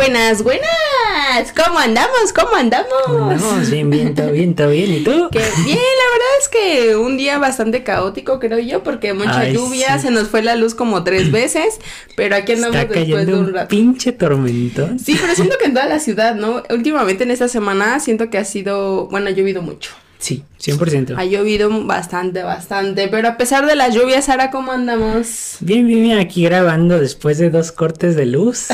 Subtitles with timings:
[0.00, 1.52] Buenas, buenas.
[1.54, 2.32] ¿Cómo andamos?
[2.34, 2.90] ¿Cómo andamos?
[3.06, 4.94] Andamos bien, bien, todo bien, todo bien.
[4.94, 5.28] ¿Y tú?
[5.30, 9.52] Que bien, la verdad es que un día bastante caótico, creo yo, porque mucha Ay,
[9.52, 10.06] lluvia, sí.
[10.06, 11.78] se nos fue la luz como tres veces,
[12.16, 13.68] pero aquí andamos Está después de cayendo un un rato.
[13.68, 14.98] pinche tormentón.
[14.98, 16.62] Sí, pero siento que en toda la ciudad, ¿no?
[16.70, 19.90] Últimamente en esta semana siento que ha sido, bueno, ha llovido mucho.
[20.20, 21.14] Sí, 100%.
[21.16, 25.56] Ha llovido bastante, bastante, pero a pesar de las lluvias, Sara, ¿cómo andamos?
[25.60, 28.68] Bien, bien, bien, aquí grabando después de dos cortes de luz.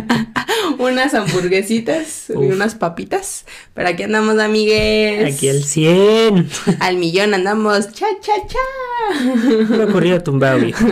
[0.78, 3.44] Unas hamburguesitas y unas papitas,
[3.74, 5.34] pero aquí andamos, amigues.
[5.34, 6.48] Aquí al 100.
[6.80, 9.78] Al millón andamos, cha, cha, cha.
[9.82, 10.86] Ha ocurrido tumbado, viejo.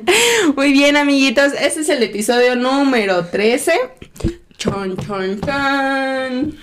[0.56, 3.72] Muy bien, amiguitos, este es el episodio número 13.
[4.58, 6.56] Chon, chon, chon.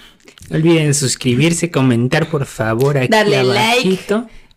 [0.49, 3.99] No olviden suscribirse, comentar, por favor, aquí Darle like.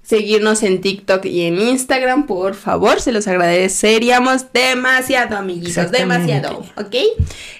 [0.04, 6.96] Seguirnos en TikTok y en Instagram, por favor, se los agradeceríamos demasiado, amiguitos, demasiado, ¿ok?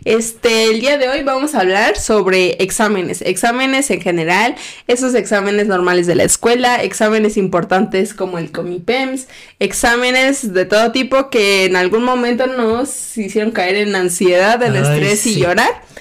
[0.05, 4.57] Este, el día de hoy vamos a hablar sobre exámenes, exámenes en general,
[4.89, 9.29] esos exámenes normales de la escuela, exámenes importantes como el Comipems,
[9.61, 14.83] exámenes de todo tipo que en algún momento nos hicieron caer en ansiedad, en Ay,
[14.83, 15.92] estrés y llorar.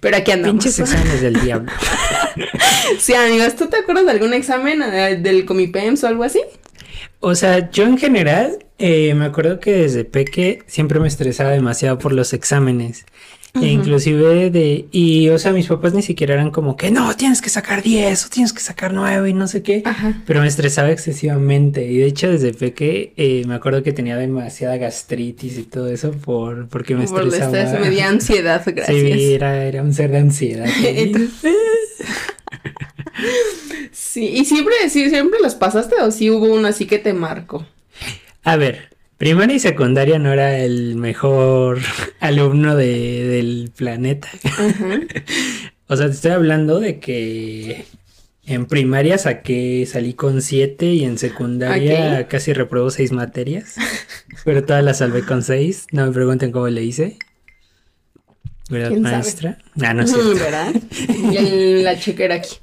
[0.00, 0.64] Pero aquí andamos.
[0.64, 1.72] Pinches exámenes del diablo.
[2.98, 6.40] Sí, amigos, ¿tú te acuerdas de algún examen eh, del Comipems o algo así?
[7.20, 11.98] O sea, yo en general eh, me acuerdo que desde peque siempre me estresaba demasiado
[11.98, 13.04] por los exámenes.
[13.54, 14.86] E inclusive de...
[14.92, 18.26] Y, o sea, mis papás ni siquiera eran como que, no, tienes que sacar 10
[18.26, 19.82] o tienes que sacar 9 y no sé qué.
[19.84, 20.22] Ajá.
[20.26, 21.86] Pero me estresaba excesivamente.
[21.86, 26.12] Y de hecho, desde peque eh, me acuerdo que tenía demasiada gastritis y todo eso
[26.12, 27.60] por, porque me Por el estresaba.
[27.60, 28.96] estrés me dio ansiedad, gracias.
[28.96, 30.66] Sí, era, era un ser de ansiedad.
[33.92, 37.66] Sí, y siempre, sí, siempre los pasaste o sí hubo uno así que te marcó.
[38.42, 38.89] A ver,
[39.20, 41.78] primaria y secundaria no era el mejor
[42.20, 44.28] alumno de, del planeta.
[45.92, 47.84] O sea, te estoy hablando de que
[48.46, 53.74] en primaria saqué, salí con 7 y en secundaria casi reprobó 6 materias.
[54.44, 55.88] Pero todas las salvé con 6.
[55.90, 57.18] No me pregunten cómo le hice.
[58.68, 59.58] ¿Verdad, maestra?
[59.82, 60.44] Ah, no es Ujú, cierto.
[60.44, 60.74] ¿Verdad?
[61.32, 62.56] Y el- la chequera aquí.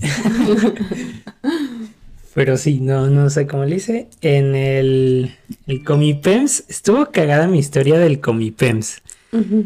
[2.37, 4.09] Pero sí, no, no sé cómo le hice.
[4.21, 9.01] En el, el Comipems, estuvo cagada mi historia del Comipems.
[9.31, 9.65] Ujú.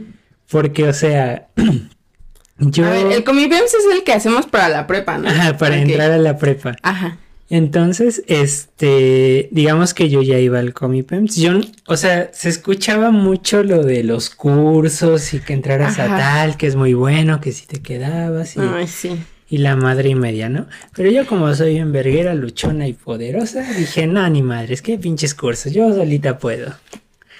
[0.49, 1.49] Porque, o sea,
[2.59, 2.85] yo...
[2.85, 5.27] A ver, el Comipems es el que hacemos para la prepa, ¿no?
[5.27, 6.77] Ajá, para entrar a la prepa.
[6.81, 7.17] Ajá.
[7.49, 11.35] Entonces, este, digamos que yo ya iba al Comipems.
[11.35, 16.15] Yo, o sea, se escuchaba mucho lo de los cursos y que entraras Ajá.
[16.15, 19.19] a tal, que es muy bueno, que si te quedabas y, Ay, sí.
[19.51, 20.65] Y la madre y media, ¿no?
[20.95, 25.35] Pero yo como soy enverguera, luchona y poderosa, dije, no, ni madre, es que pinches
[25.35, 26.73] cursos, yo solita puedo.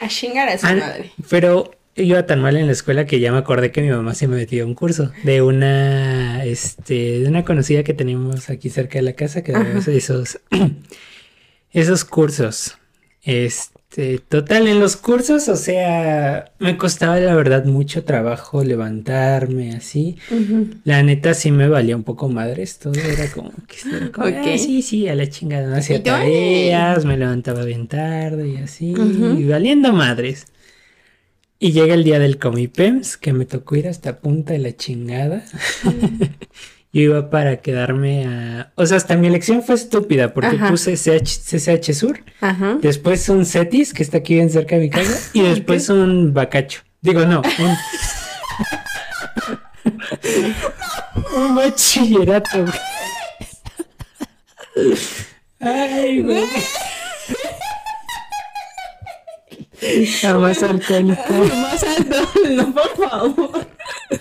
[0.01, 1.11] A chingar a su Ah, madre.
[1.29, 4.27] Pero iba tan mal en la escuela que ya me acordé que mi mamá se
[4.27, 8.99] me metió a un curso de una, este, de una conocida que tenemos aquí cerca
[8.99, 10.39] de la casa que daba esos,
[11.71, 12.77] esos cursos.
[13.23, 13.79] Este,
[14.29, 20.17] total, en los cursos, o sea, me costaba la verdad mucho trabajo levantarme así.
[20.85, 24.33] La neta sí me valía un poco madres, todo era como que como, Ok.
[24.37, 28.93] "Ah, sí, sí, a la chingada, no hacía tareas, me levantaba bien tarde y así,
[29.39, 30.45] y valiendo madres.
[31.59, 35.43] Y llega el día del Comipems, que me tocó ir hasta punta de la chingada.
[36.93, 38.73] Yo iba para quedarme a...
[38.75, 40.69] O sea, hasta mi elección fue estúpida, porque Ajá.
[40.69, 42.77] puse CH, CCH Sur, Ajá.
[42.81, 46.81] después un CETIS, que está aquí bien cerca de mi casa, y después un Bacacho.
[47.01, 47.77] Digo, no, un...
[51.43, 52.73] un bachillerato, güey.
[55.59, 56.45] Ay, güey.
[60.21, 61.33] Jamás alcohólico.
[61.33, 63.67] Más alto, no, por favor.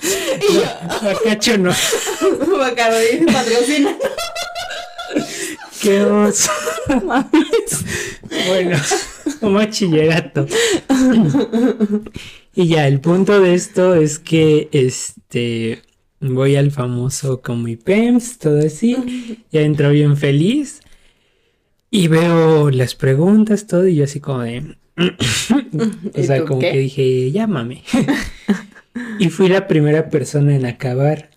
[0.02, 0.62] Y yo,
[1.02, 1.70] Bacacho no.
[2.58, 3.96] Bacardi, patrocina.
[5.82, 6.50] Qué oso.
[8.48, 8.78] Bueno,
[9.40, 10.46] un bachillerato.
[12.54, 15.82] Y ya, el punto de esto es que este
[16.20, 19.42] voy al famoso Comipems, todo así.
[19.50, 20.80] Ya entro bien feliz.
[21.90, 24.76] Y veo las preguntas, todo, y yo así como de.
[24.98, 26.72] o ¿Y sea, como qué?
[26.72, 27.82] que dije, llámame.
[29.18, 31.30] Y fui la primera persona en acabar.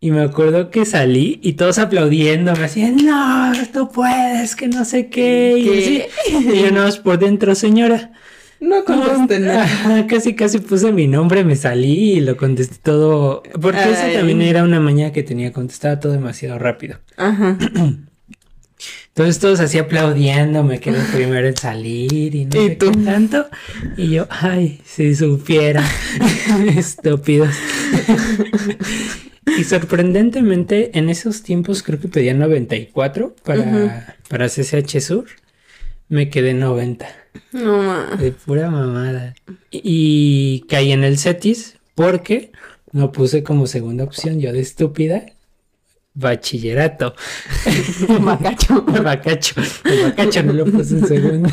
[0.00, 4.84] Y me acuerdo que salí y todos aplaudiendo, me hacían, no, tú puedes, que no
[4.84, 5.56] sé qué.
[5.56, 6.08] Y, ¿Qué?
[6.36, 6.48] así.
[6.52, 8.12] Y yo no, por dentro, señora.
[8.60, 10.06] No contesté nada.
[10.06, 13.42] Casi, casi puse mi nombre, me salí y lo contesté todo.
[13.60, 14.14] Porque eso Ay.
[14.14, 16.98] también era una mañana que tenía, contestaba todo demasiado rápido.
[17.16, 17.58] Ajá.
[19.16, 22.90] Entonces todos así aplaudiendo, me quedé primero en salir y no ¿Y sé tú?
[22.90, 23.46] qué tanto.
[23.96, 25.84] Y yo, ay, si supiera,
[26.76, 27.54] estúpidos.
[29.56, 35.26] y sorprendentemente, en esos tiempos creo que pedía 94 para, para CCH Sur.
[36.08, 37.06] Me quedé 90.
[37.52, 38.16] No, ma.
[38.18, 39.34] De pura mamada.
[39.70, 42.50] Y caí en el CETIS porque
[42.92, 45.24] no puse como segunda opción, yo de estúpida,
[46.14, 47.14] bachillerato.
[48.20, 48.82] Macacho.
[49.02, 49.60] Bacacho.
[49.84, 51.50] El bacacho no lo puse en segunda,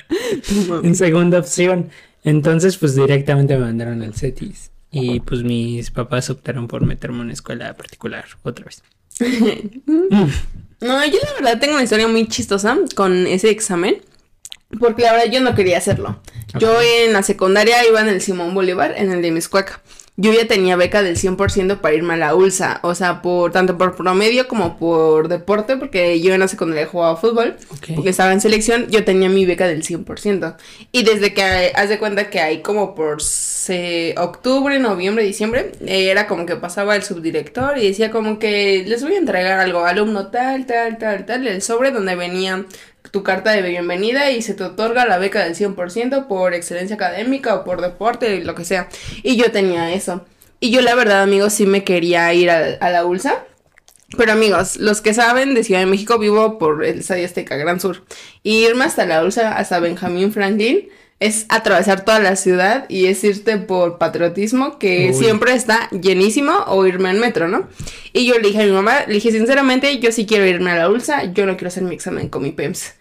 [0.82, 1.90] en segunda opción.
[2.22, 4.70] Entonces, pues directamente me mandaron al CETIS.
[4.90, 8.82] Y pues mis papás optaron por meterme en una escuela particular otra vez.
[10.80, 14.02] No, yo la verdad tengo una historia muy chistosa con ese examen.
[14.78, 16.20] Porque la verdad yo no quería hacerlo.
[16.58, 19.80] Yo en la secundaria iba en el Simón Bolívar, en el de Miscuaca.
[20.16, 22.78] Yo ya tenía beca del 100% para irme a la ULSA.
[22.84, 25.76] O sea, por tanto por promedio como por deporte.
[25.76, 27.56] Porque yo en la secundaria jugaba fútbol.
[27.70, 27.88] Ok.
[27.96, 28.86] Porque estaba en selección.
[28.90, 30.56] Yo tenía mi beca del 100%.
[30.92, 35.72] Y desde que haz de cuenta que ahí como por se- octubre, noviembre, diciembre.
[35.84, 39.58] eh, era como que pasaba el subdirector y decía como que les voy a entregar
[39.58, 39.84] algo.
[39.84, 41.46] Alumno tal, tal, tal, tal.
[41.48, 42.64] El sobre donde venía
[43.14, 47.54] tu carta de bienvenida y se te otorga la beca del 100% por excelencia académica
[47.54, 48.88] o por deporte, lo que sea.
[49.22, 50.26] Y yo tenía eso.
[50.58, 53.44] Y yo la verdad, amigos, sí me quería ir a, a la ULSA.
[54.18, 57.78] Pero amigos, los que saben de Ciudad de México vivo por el Estadio Azteca Gran
[57.78, 58.02] Sur.
[58.42, 60.88] Y irme hasta la ULSA, hasta Benjamín Franklin,
[61.20, 65.14] es atravesar toda la ciudad y es irte por patriotismo, que Uy.
[65.14, 67.68] siempre está llenísimo, o irme en metro, ¿no?
[68.12, 70.78] Y yo le dije a mi mamá, le dije sinceramente, yo sí quiero irme a
[70.78, 72.94] la ULSA, yo no quiero hacer mi examen con mi PEMS.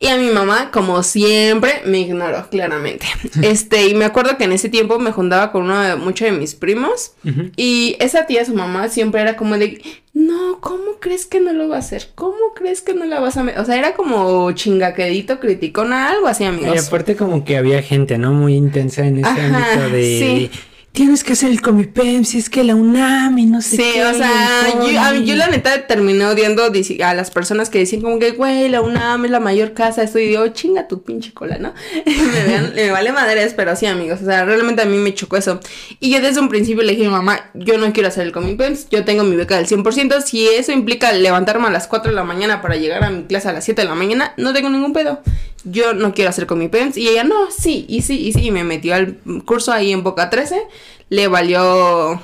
[0.00, 3.06] Y a mi mamá, como siempre, me ignoró claramente.
[3.42, 6.32] Este, y me acuerdo que en ese tiempo me juntaba con uno de muchos de
[6.32, 7.12] mis primos.
[7.56, 11.68] Y esa tía, su mamá, siempre era como de, no, ¿cómo crees que no lo
[11.68, 12.10] va a hacer?
[12.14, 13.42] ¿Cómo crees que no la vas a?
[13.60, 16.86] O sea, era como chingaquedito, criticona, algo así, Y amigos.
[16.86, 18.32] aparte como que había gente, ¿no?
[18.32, 20.02] Muy intensa en ese Ajá, ámbito de...
[20.02, 20.50] sí.
[20.98, 24.04] Tienes que hacer el Comipem, si es que la UNAM y no sé Sí, qué,
[24.04, 25.26] o sea, yo, a mí- Poli".
[25.26, 29.24] yo la neta terminé odiando a las personas que decían como que, güey, la UNAM
[29.24, 31.72] es la mayor casa, esto y yo, chinga tu pinche cola, ¿no?
[32.04, 35.36] me, vean- me vale madres, pero sí, amigos, o sea, realmente a mí me chocó
[35.36, 35.60] eso.
[36.00, 38.32] Y yo desde un principio le dije a mi mamá, yo no quiero hacer el
[38.32, 42.16] Comipems, yo tengo mi beca del 100%, si eso implica levantarme a las 4 de
[42.16, 44.68] la mañana para llegar a mi clase a las 7 de la mañana, no tengo
[44.68, 45.22] ningún pedo.
[45.70, 46.96] Yo no quiero hacer Comipems.
[46.96, 50.02] Y ella, no, sí, y sí, y sí, y me metió al curso ahí en
[50.02, 50.62] Boca 13,
[51.10, 52.20] le valió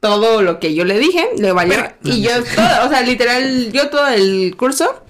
[0.00, 1.76] todo lo que yo le dije, le valió.
[2.04, 5.02] Y no yo todo, o sea, literal, yo todo el curso,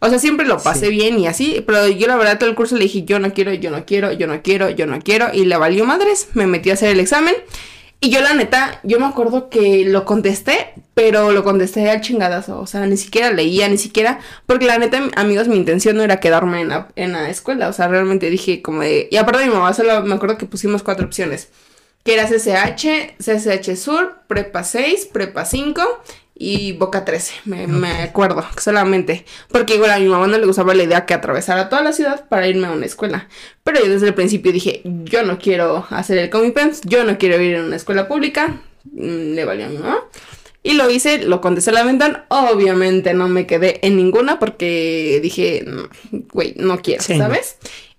[0.00, 0.92] o sea, siempre lo pasé Sí.
[0.92, 3.54] bien y así, pero yo la verdad todo el curso le dije, yo no quiero,
[3.54, 6.68] yo no quiero, yo no quiero, yo no quiero, y le valió madres, me metí
[6.70, 7.34] a hacer el examen.
[8.04, 12.60] Y yo la neta, yo me acuerdo que lo contesté, pero lo contesté al chingadazo,
[12.60, 16.20] o sea, ni siquiera leía, ni siquiera, porque la neta, amigos, mi intención no era
[16.20, 19.54] quedarme en la, en la escuela, o sea, realmente dije como de, y aparte mi
[19.54, 21.48] mamá, solo me acuerdo que pusimos cuatro opciones,
[22.04, 25.82] que era CCH, CCH Sur, Prepa 6, Prepa 5
[26.34, 30.74] y Boca 13, me, me acuerdo solamente, porque igual a mi mamá no le gustaba
[30.74, 33.28] la idea que atravesara toda la ciudad para irme a una escuela,
[33.62, 37.40] pero yo desde el principio dije, yo no quiero hacer el Comipems, yo no quiero
[37.40, 38.60] ir a una escuela pública,
[38.92, 39.98] Mm, le valió a mi mamá.
[40.62, 42.18] Y lo hice, lo contesté al aventón.
[42.28, 45.88] Obviamente no me quedé en ninguna porque dije, "No,
[46.32, 47.28] güey, no quiero, Sí, no.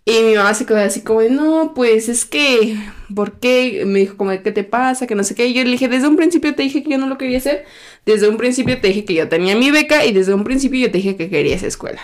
[0.08, 2.78] Y mi mamá se quedó así como de, no, pues es que,
[3.16, 3.84] ¿por qué?
[3.88, 5.08] Me dijo como, ¿qué te pasa?
[5.08, 5.48] Que no sé qué.
[5.48, 7.66] Y yo le dije, desde un principio te dije que yo no lo quería hacer.
[8.06, 10.92] Desde un principio te dije que yo tenía mi beca y desde un principio yo
[10.92, 12.00] te dije que quería esa escuela.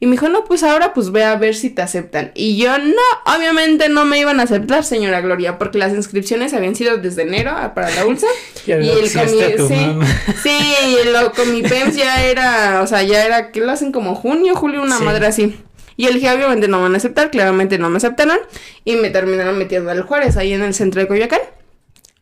[0.00, 2.32] Y me dijo, no, pues ahora pues ve a ver si te aceptan.
[2.34, 6.74] Y yo, no, obviamente no me iban a aceptar, señora Gloria, porque las inscripciones habían
[6.74, 8.26] sido desde enero para la ULSA.
[8.66, 10.58] Y el comi- sí, sí,
[11.06, 14.16] y lo con mi PEMS ya era, o sea, ya era, que lo hacen como
[14.16, 15.04] junio, julio, una Sí.
[15.04, 15.56] madre así.
[15.98, 18.38] Y yo le dije, obviamente no van a aceptar, claramente no me aceptaron.
[18.86, 21.40] Y me terminaron metiendo al Juárez, ahí en el centro de Coyoacán.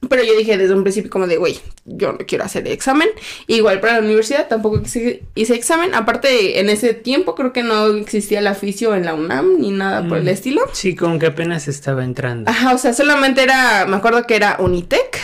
[0.09, 3.09] Pero yo dije desde un principio como de, güey, yo no quiero hacer examen.
[3.49, 4.81] Igual para la universidad tampoco
[5.35, 5.95] hice examen.
[5.95, 10.07] Aparte, en ese tiempo creo que no existía el oficio en la UNAM ni nada
[10.09, 10.29] por el Mm.
[10.29, 10.63] estilo.
[10.73, 12.51] Sí, como que apenas estaba entrando.
[12.51, 15.19] Ajá, o sea, solamente era, me acuerdo que era Unitec,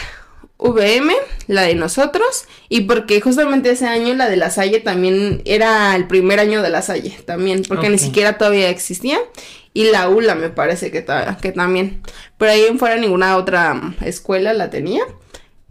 [0.62, 1.12] VM,
[1.48, 6.06] la de nosotros, y porque justamente ese año la de la Salle también era el
[6.06, 9.18] primer año de la Salle también, porque ni siquiera todavía existía,
[9.74, 12.02] y la ULA me parece que, ta- que también,
[12.38, 15.02] pero ahí en fuera ninguna otra mm, escuela la tenía.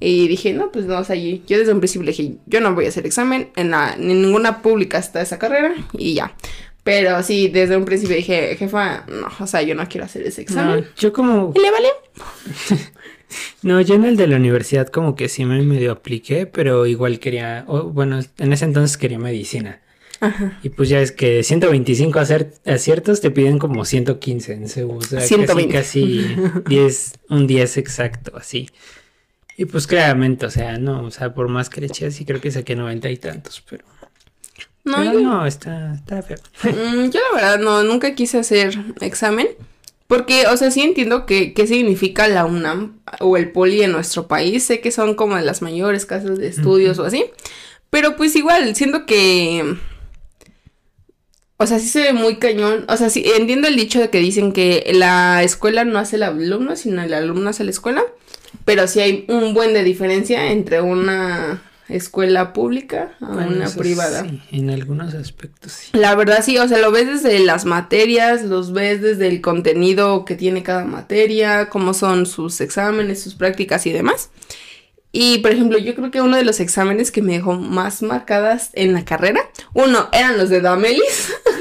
[0.04, 2.86] Y dije, no, pues no, o sea, yo desde un principio dije, yo no voy
[2.86, 6.36] a hacer examen, en, la, en ninguna pública está esa carrera, y ya.
[6.84, 10.42] Pero sí, desde un principio dije, jefa, no, o sea, yo no quiero hacer ese
[10.42, 10.80] examen.
[10.80, 11.54] No, yo como...
[11.56, 11.90] ¿Y le valió?
[13.64, 17.20] No, yo en el de la universidad como que sí me medio apliqué, pero igual
[17.20, 17.64] quería...
[17.68, 19.82] bueno, en ese entonces quería medicina.
[20.20, 20.60] Ajá.
[20.62, 24.98] Y pues ya es que de 125 acer- aciertos te piden como 115 en CEU.
[24.98, 25.74] O sea, 120.
[25.74, 28.70] casi, casi 10, un 10 exacto, así.
[29.58, 32.40] Y pues claramente, o sea, no, o sea, por más que le eché así, creo
[32.40, 33.84] que saqué 90 y tantos, pero,
[34.84, 36.38] No, pero yo, no, está, está feo.
[36.64, 39.48] Mm, yo la verdad no, nunca quise hacer examen.
[40.12, 44.28] Porque, o sea, sí entiendo que, qué significa la UNAM o el poli en nuestro
[44.28, 44.62] país.
[44.62, 47.24] Sé que son como de las mayores casas de estudios o así.
[47.90, 49.78] Pero pues igual, siento que...
[51.56, 52.84] O sea, sí se ve muy cañón.
[52.90, 56.24] O sea, sí, entiendo el dicho de que dicen que la escuela no hace el
[56.24, 58.04] alumno, sino el alumno hace la escuela.
[58.66, 63.80] Pero sí hay un buen de diferencia entre una escuela pública a Bueno, una eso
[63.80, 64.24] privada.
[64.24, 65.90] Sí, en algunos aspectos sí.
[65.94, 70.26] La verdad sí, o sea, lo ves desde las materias, los ves desde el contenido
[70.26, 74.30] que tiene cada materia, cómo son sus exámenes, sus prácticas y demás.
[75.12, 78.70] Y por ejemplo, yo creo que uno de los exámenes que me dejó más marcadas
[78.74, 79.42] en la carrera,
[79.74, 81.34] uno eran los de Damelis.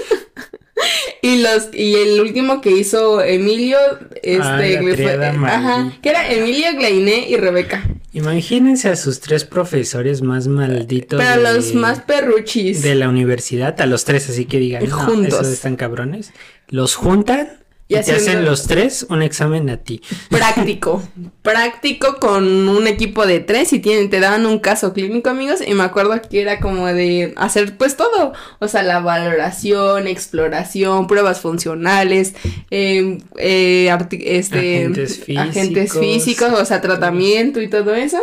[1.22, 3.76] Y los y el último que hizo Emilio
[4.22, 7.86] este Ah, la que fue- triada ajá, que era Emilio, Glainé y Rebeca.
[8.12, 11.20] Imagínense a sus tres profesores más malditos.
[11.22, 12.82] Pero de- los más perruchis.
[12.82, 15.34] de la universidad, a los tres, así que digan, no, Juntos.
[15.34, 16.32] esos están cabrones.
[16.68, 17.48] Los juntan
[17.90, 20.00] y, Y te hacen los tres un examen a ti.
[20.28, 21.02] práctico,
[21.42, 25.74] práctico con un equipo de tres y tienen, te daban un caso clínico, amigos, y
[25.74, 31.40] me acuerdo que era como de hacer pues todo, o sea, la valoración, exploración, pruebas
[31.40, 32.34] funcionales,
[32.70, 36.00] eh, eh, este, Agentes agentes físicos.
[36.00, 38.18] físicos, o sea, tratamiento y todo eso,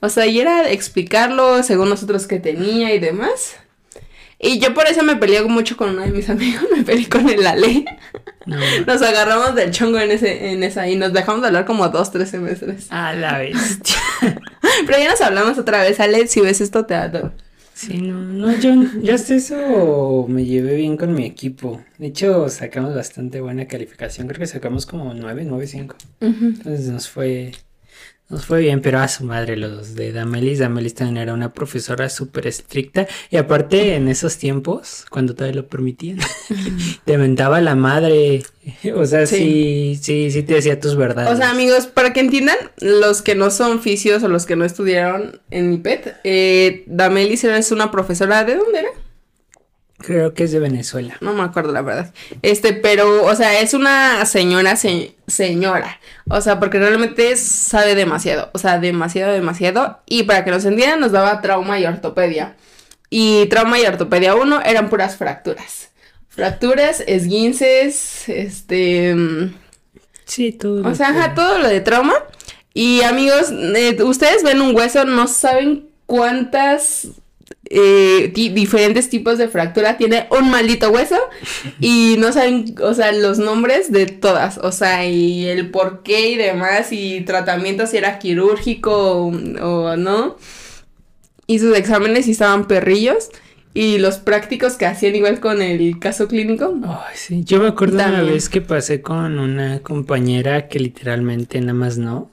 [0.00, 3.56] o sea, y era explicarlo según nosotros que tenía y demás.
[4.44, 7.28] Y yo por eso me peleé mucho con uno de mis amigos, me peleé con
[7.28, 7.84] el Ale.
[8.44, 8.56] No,
[8.86, 12.10] Nos agarramos del chongo en ese, en esa y nos dejamos de hablar como dos,
[12.10, 12.88] tres semestres.
[12.90, 13.96] a la bestia.
[14.86, 17.32] Pero ya nos hablamos otra vez, Ale, si ves esto te adoro.
[17.72, 21.80] Sí, no, no, yo, yo hasta eso me llevé bien con mi equipo.
[21.98, 24.26] De hecho, sacamos bastante buena calificación.
[24.28, 25.96] Creo que sacamos como 9, 9, 5.
[26.20, 27.52] Entonces nos fue,
[28.32, 30.58] nos fue bien, pero a su madre los de Damelis.
[30.58, 33.06] Damelis también era una profesora súper estricta.
[33.30, 36.18] Y aparte, en esos tiempos, cuando todavía lo permitían,
[37.04, 38.42] te mentaba la madre.
[38.96, 41.30] O sea, sí, sí, sí, te decía tus verdades.
[41.30, 44.64] O sea, amigos, para que entiendan, los que no son fisios o los que no
[44.64, 48.90] estudiaron en IPET, eh, Damelis es una profesora, ¿de dónde era?
[50.04, 51.16] Creo que es de Venezuela.
[51.20, 52.12] No me acuerdo la verdad.
[52.42, 56.00] Este, pero, o sea, es una señora, se- señora.
[56.28, 58.50] O sea, porque realmente sabe demasiado.
[58.52, 60.00] O sea, demasiado, demasiado.
[60.06, 62.56] Y para que nos entiendan, nos daba trauma y ortopedia.
[63.10, 65.90] Y trauma y ortopedia 1 eran puras fracturas.
[66.28, 69.14] Fracturas, esguinces, este...
[69.14, 69.54] mm,
[70.24, 70.88] Sí, todo.
[70.88, 72.14] O sea, que- todo lo de trauma.
[72.74, 77.08] Y amigos, eh, ustedes ven un hueso, no saben cuántas
[77.74, 81.16] eh, diferentes tipos de fractura tiene un maldito hueso
[81.80, 86.30] y no saben, o sea, los nombres de todas, o sea, y el por qué
[86.32, 89.26] y demás, y tratamiento si era quirúrgico o,
[89.62, 90.36] o no.
[91.46, 93.30] Y sus exámenes sí estaban perrillos.
[93.74, 96.74] Y los prácticos que hacían igual con el caso clínico.
[96.84, 97.42] Ay, sí.
[97.44, 98.26] Yo me acuerdo una También.
[98.34, 102.31] vez que pasé con una compañera que literalmente nada más no.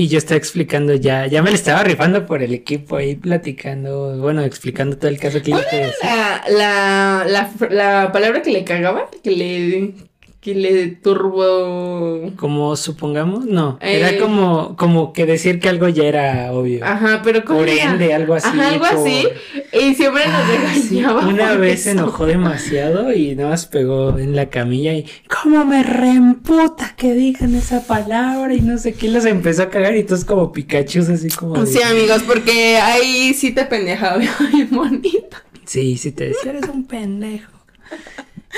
[0.00, 4.16] Y yo estaba explicando ya, ya me le estaba rifando por el equipo ahí platicando,
[4.18, 5.66] bueno, explicando todo el caso clínico.
[6.04, 9.94] La, la, la, la palabra que le cagaba, que le,
[10.40, 12.30] que le turbo...
[12.36, 13.98] Como supongamos, no, Eh.
[14.00, 16.84] era como, como que decir que algo ya era obvio.
[16.84, 17.92] Ajá, pero ¿cómo Por era?
[17.92, 18.46] ende, algo así.
[18.48, 19.26] Ajá, algo por- así.
[19.72, 21.26] Y siempre nos sí, regañaba.
[21.26, 25.06] Una vez se enojó demasiado y nada más pegó en la camilla y
[25.42, 28.54] ¿cómo me reemputa que digan esa palabra?
[28.54, 31.66] Y no sé qué, los empezó a cagar y todos como Pikachu, así como de-
[31.66, 34.18] Sí, amigos, porque ahí sí te pendejaba
[34.52, 35.36] bien bonito.
[35.64, 37.50] Sí, sí te decía, eres un pendejo.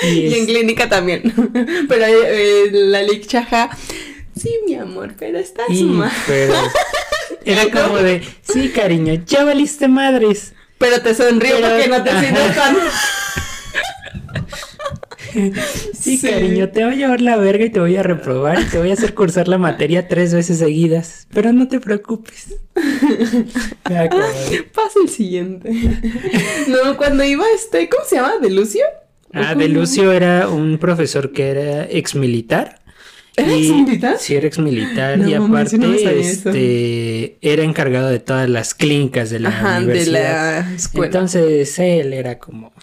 [0.03, 1.21] Y, Y en clínica también.
[1.89, 3.69] Pero eh, la lichaja,
[4.35, 6.11] sí, mi amor, pero estás y- mal.
[6.27, 6.53] pero
[7.45, 10.53] era como de, sí, cariño, ya valiste madres.
[10.77, 12.75] Pero te sonrío Pero- porque no te sientes tan...
[15.93, 16.27] Sí, Sí.
[16.29, 18.89] cariño, te voy a llevar la verga y te voy a reprobar y te voy
[18.89, 21.27] a hacer cursar la materia tres veces seguidas.
[21.33, 22.55] Pero no te preocupes.
[24.73, 25.71] Pasa el siguiente.
[26.67, 28.39] No, cuando iba este, ¿cómo se llama?
[28.41, 28.83] ¿De Lucio?
[29.33, 32.81] Ah, de Lucio era un profesor que era ex militar.
[33.37, 34.17] ¿Era Y- exmilitar?
[34.19, 39.29] Sí, era ex militar No y aparte no este era encargado de todas las clínicas
[39.29, 40.65] de la Ajá, de universidad.
[40.67, 41.05] la escuela.
[41.07, 42.73] Entonces él era como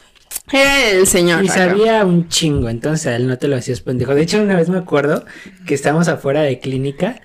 [0.51, 1.45] Era el señor.
[1.45, 4.15] y sabía un chingo, entonces a él no te lo hacías pendejo.
[4.15, 5.27] De hecho, una vez me acuerdo
[5.67, 7.21] que estábamos afuera de clínica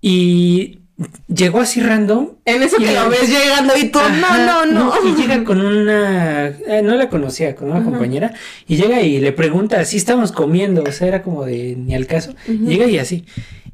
[0.00, 0.80] y
[1.28, 2.30] llegó así random.
[2.44, 5.08] En eso que lo ves llegando y tú, Ajá, no, no, no.
[5.08, 8.32] Y llega con una, eh, no la conocía, con una compañera,
[8.66, 12.06] y llega y le pregunta, si estamos comiendo, o sea, era como de ni al
[12.06, 12.34] caso.
[12.46, 13.24] Llega y así.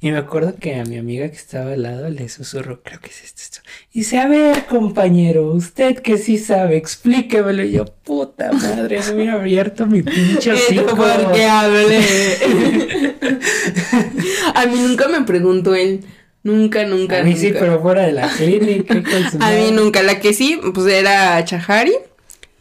[0.00, 3.10] Y me acuerdo que a mi amiga que estaba al lado le susurró, creo que
[3.10, 3.60] es esto, esto.
[3.92, 7.62] Y dice, a ver, compañero, usted que sí sabe, explíquemelo.
[7.62, 10.96] Y yo, puta madre, me hubiera abierto mi pinche hocico.
[10.96, 12.00] porque hablé.
[14.56, 16.04] a mí nunca me preguntó él.
[16.44, 17.20] Nunca, nunca.
[17.20, 18.94] A mí sí, pero fuera de la clínica.
[19.40, 20.02] A mí nunca.
[20.02, 21.94] La que sí, pues era Chahari.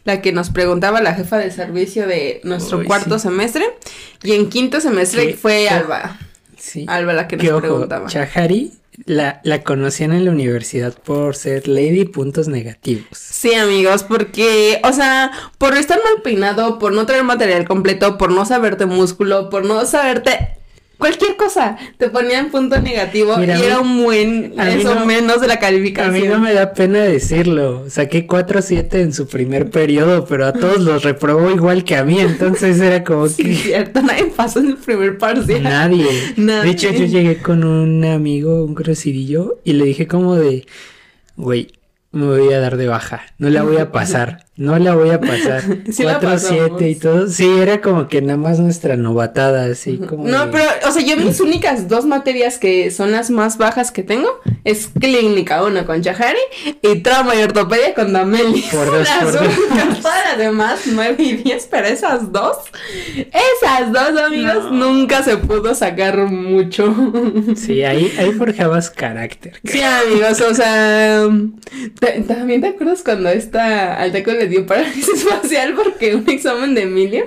[0.04, 3.24] La que nos preguntaba la jefa de servicio de nuestro Uy, cuarto sí.
[3.24, 3.64] semestre.
[4.22, 5.34] Y en quinto semestre ¿Qué?
[5.34, 5.68] fue.
[5.68, 6.18] Alba.
[6.56, 6.86] Sí.
[6.88, 8.08] Alba la que nos ojo, preguntaba.
[8.08, 8.72] Chahari
[9.06, 13.06] la, la conocían en la universidad por ser lady puntos negativos.
[13.12, 18.30] Sí, amigos, porque, o sea, por estar mal peinado, por no traer material completo, por
[18.30, 20.50] no saberte músculo, por no saberte
[21.02, 25.04] cualquier cosa, te ponían punto negativo Mira, a y era un buen, a eso no-
[25.04, 26.14] menos de la A calificación.
[26.14, 27.84] mí no me da pena decirlo.
[27.90, 32.20] Saqué 4-7 en su primer periodo, pero a todos los reprobó igual que a mí.
[32.20, 35.62] Entonces era como Sí, que cierto, nadie pasó en el primer parcial.
[35.64, 36.06] nadie.
[36.36, 36.62] Nadie.
[36.62, 40.64] De hecho, yo llegué con un amigo, un groserillo, y le dije como de,
[41.36, 41.68] güey,
[42.12, 43.22] me voy a dar de baja.
[43.38, 44.44] No la voy a pasar.
[44.54, 45.62] No la voy a pasar.
[45.90, 47.26] Sí la 4-7 y todo.
[47.26, 50.28] Sí, era como que nada más nuestra novatada, así como.
[50.28, 53.90] No, de- pero, o sea, yo mis únicas dos materias que son las más bajas
[53.90, 54.28] que tengo
[54.64, 56.38] es clínica 1 con Chahari
[56.82, 58.62] y trauma y ortopedia con Dameli.
[58.70, 59.42] Por dos, por dos.
[60.02, 62.56] todas las demás 9 y 10, pero esas dos,
[63.16, 64.70] esas dos, amigos, No.
[64.92, 66.94] nunca se pudo sacar mucho.
[67.56, 69.54] Sí, ahí, ahí forjabas carácter.
[69.64, 71.26] Sí, amigos, o sea,
[71.98, 76.74] ¿te- ¿también te acuerdas cuando esta al taco le dio parálisis facial porque un examen
[76.74, 77.26] de Emilio?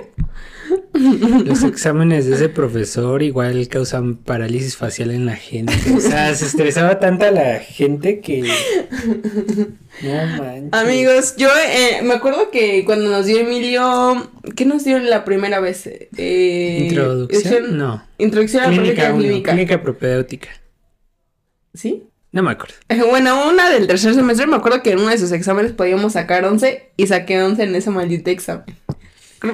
[1.44, 5.72] Los exámenes de ese profesor igual causan parálisis facial en la gente.
[5.96, 8.42] O sea, se estresaba tanta la gente que.
[10.02, 10.72] No manches.
[10.72, 15.60] Amigos, yo eh, me acuerdo que cuando nos dio Emilio, ¿qué nos dio la primera
[15.60, 15.86] vez?
[15.86, 17.78] Eh, ¿Introducción?
[17.78, 18.04] No.
[18.18, 19.52] Introducción a la Clínica práctica 1, clínica.
[19.52, 20.48] clínica propedéutica.
[21.74, 22.04] ¿Sí?
[22.36, 22.74] No me acuerdo.
[23.08, 26.44] Bueno, una del tercer semestre, me acuerdo que en uno de sus exámenes podíamos sacar
[26.44, 28.66] 11 y saqué 11 en ese maldito examen.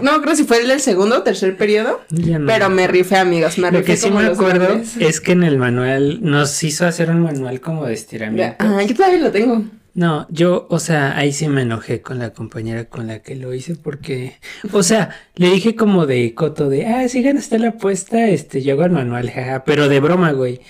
[0.02, 2.46] No creo si fue el del segundo o tercer periodo, no.
[2.46, 4.96] pero me rifé, amigos, me Lo rifé que sí me acuerdo grandes.
[4.96, 8.56] es que en el manual nos hizo hacer un manual como de estiramiento.
[8.58, 9.62] Ah, yo todavía lo tengo.
[9.94, 13.54] No, yo, o sea, ahí sí me enojé con la compañera con la que lo
[13.54, 14.38] hice porque,
[14.72, 18.72] o sea, le dije como de coto de, ah, si ganaste la apuesta, este, yo
[18.72, 20.60] hago el manual, jaja, pero de broma, güey.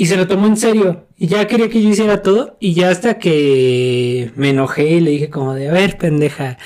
[0.00, 2.88] Y se lo tomó en serio y ya quería que yo hiciera todo y ya
[2.88, 6.56] hasta que me enojé y le dije como de, a ver, pendeja,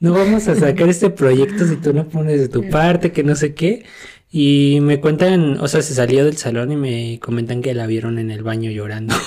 [0.00, 3.36] no vamos a sacar este proyecto si tú no pones de tu parte, que no
[3.36, 3.84] sé qué.
[4.28, 8.18] Y me cuentan, o sea, se salió del salón y me comentan que la vieron
[8.18, 9.14] en el baño llorando.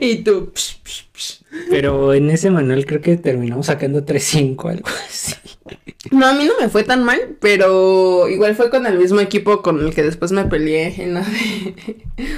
[0.00, 1.44] Y tú, psh, psh, psh.
[1.70, 5.34] Pero en ese manual creo que terminamos sacando 3-5, algo así.
[6.10, 9.62] No, a mí no me fue tan mal, pero igual fue con el mismo equipo
[9.62, 11.74] con el que después me peleé en la de...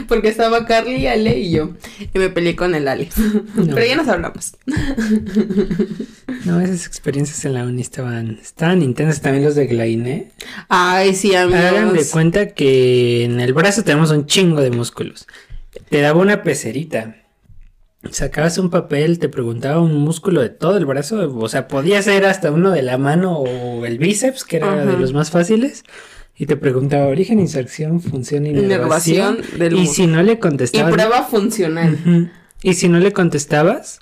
[0.09, 1.71] Porque estaba Carly, Ale y yo.
[2.13, 3.09] Y me peleé con el Ale.
[3.55, 3.75] No.
[3.75, 4.53] Pero ya nos hablamos.
[6.45, 10.31] No, esas experiencias en la uni estaban, estaban intensas también los de Glainé.
[10.69, 12.09] Ay, sí, Hagan de amigos.
[12.11, 15.27] cuenta que en el brazo tenemos un chingo de músculos.
[15.89, 17.17] Te daba una pecerita.
[18.11, 22.25] Sacabas un papel, te preguntaba un músculo de todo el brazo, o sea, podía ser
[22.25, 24.87] hasta uno de la mano o el bíceps, que era Ajá.
[24.87, 25.85] de los más fáciles,
[26.35, 29.37] y te preguntaba origen, inserción, función, inervación.
[29.37, 32.31] Inervación del y si no le Y contestabas, prueba funcional.
[32.63, 34.01] Y si no le contestabas,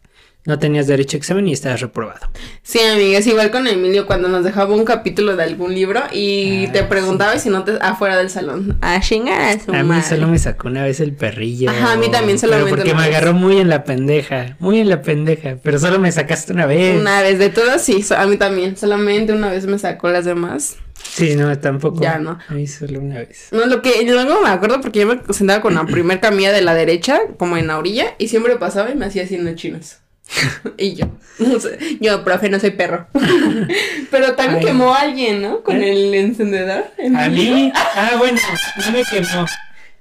[0.49, 2.27] no tenías derecho a examen y estabas reprobado.
[2.63, 6.73] Sí, amigas, igual con Emilio cuando nos dejaba un capítulo de algún libro y Ah,
[6.73, 8.79] te preguntaba y si no te afuera del salón.
[8.81, 10.09] A chingar a su A mí madre.
[10.09, 11.71] solo me sacó una vez el perrillo.
[11.71, 14.89] Ajá, a mí también pero solamente porque me agarró muy en la pendeja, muy en
[14.89, 16.99] la pendeja, pero solo me sacaste una vez.
[16.99, 18.77] Una vez de todas, sí, a mí también.
[18.77, 20.77] Solamente una vez me sacó las demás.
[21.03, 22.01] Sí, no, tampoco.
[22.01, 22.39] Ya no.
[22.49, 23.49] A mí solo una vez.
[23.53, 26.63] No, lo que luego me acuerdo porque yo me sentaba con la primer camilla de
[26.63, 29.99] la derecha, como en la orilla, y siempre pasaba y me hacía haciendo chinos.
[30.79, 31.07] y yo,
[31.39, 33.07] no sé, yo, profe, no soy perro.
[34.11, 34.65] Pero también Ay.
[34.67, 35.63] quemó a alguien, ¿no?
[35.63, 36.85] Con el encendedor.
[37.17, 38.39] A mí, ah, bueno,
[38.85, 39.47] no me quemó.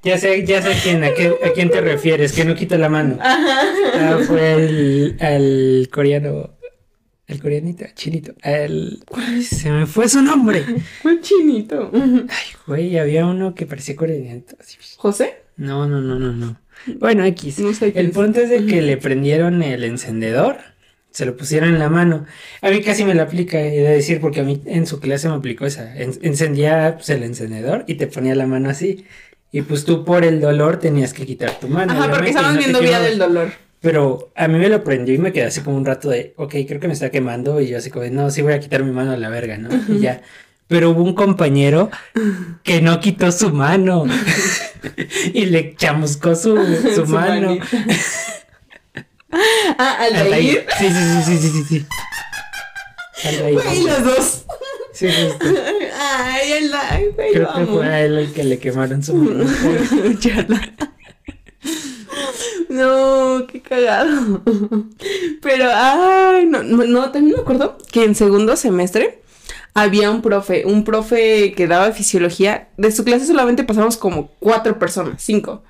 [0.04, 2.90] Ya sé, ya sé quién, a, qué- a quién te refieres, que no quita la
[2.90, 3.18] mano.
[4.00, 6.56] Ah, fue el, al coreano,
[7.26, 9.04] el coreanito, chinito, el,
[9.42, 10.64] se me fue su nombre.
[11.04, 11.90] Un chinito.
[11.94, 14.56] Ay, güey, había uno que parecía coreanito.
[14.60, 14.78] así.
[14.98, 15.42] ¿José?
[15.58, 16.62] No, no, no, no, no.
[17.00, 17.60] Bueno, X.
[17.60, 20.58] No sé quién El punto es de que le prendieron el encendedor,
[21.12, 22.26] se lo pusieron en la mano.
[22.62, 25.28] A mí casi me lo aplica, he de decir, porque a mí en su clase
[25.30, 25.98] me aplicó esa.
[25.98, 29.06] En- encendía pues, el encendedor y te ponía la mano así.
[29.52, 31.94] y pues tú por el dolor tenías que quitar tu mano.
[31.94, 33.04] Ajá, porque estamos no viendo quemabas.
[33.10, 33.52] del Dolor.
[33.80, 36.54] Pero a mí me lo prendió y me quedé así como un rato de, ok,
[36.68, 37.62] creo que me está quemando.
[37.62, 39.58] Y yo así como, de, no, sí voy a quitar mi mano a la verga,
[39.58, 39.70] ¿no?
[39.88, 40.22] Y ya.
[40.68, 41.90] Pero hubo un compañero
[42.64, 44.06] que no quitó su mano
[45.34, 46.58] y le chamuscó su,
[46.96, 47.58] su, mano.
[49.78, 50.16] ah, al.
[50.16, 50.66] Aldair.
[50.78, 51.86] Sí, sí, sí, sí, sí, sí.
[53.42, 54.46] Güey, los dos.
[54.94, 55.46] Sí, justo.
[56.00, 59.46] Ay, Aldair, güey, Creo que fue a él el que le quemaron su mano.
[62.70, 64.44] No, qué cagado.
[65.42, 69.22] Pero, ay, no, no, no, también me acuerdo que en segundo semestre
[69.78, 72.70] había un profe, un profe que daba fisiología.
[72.78, 75.64] De su clase solamente pasamos como cuatro personas, cinco.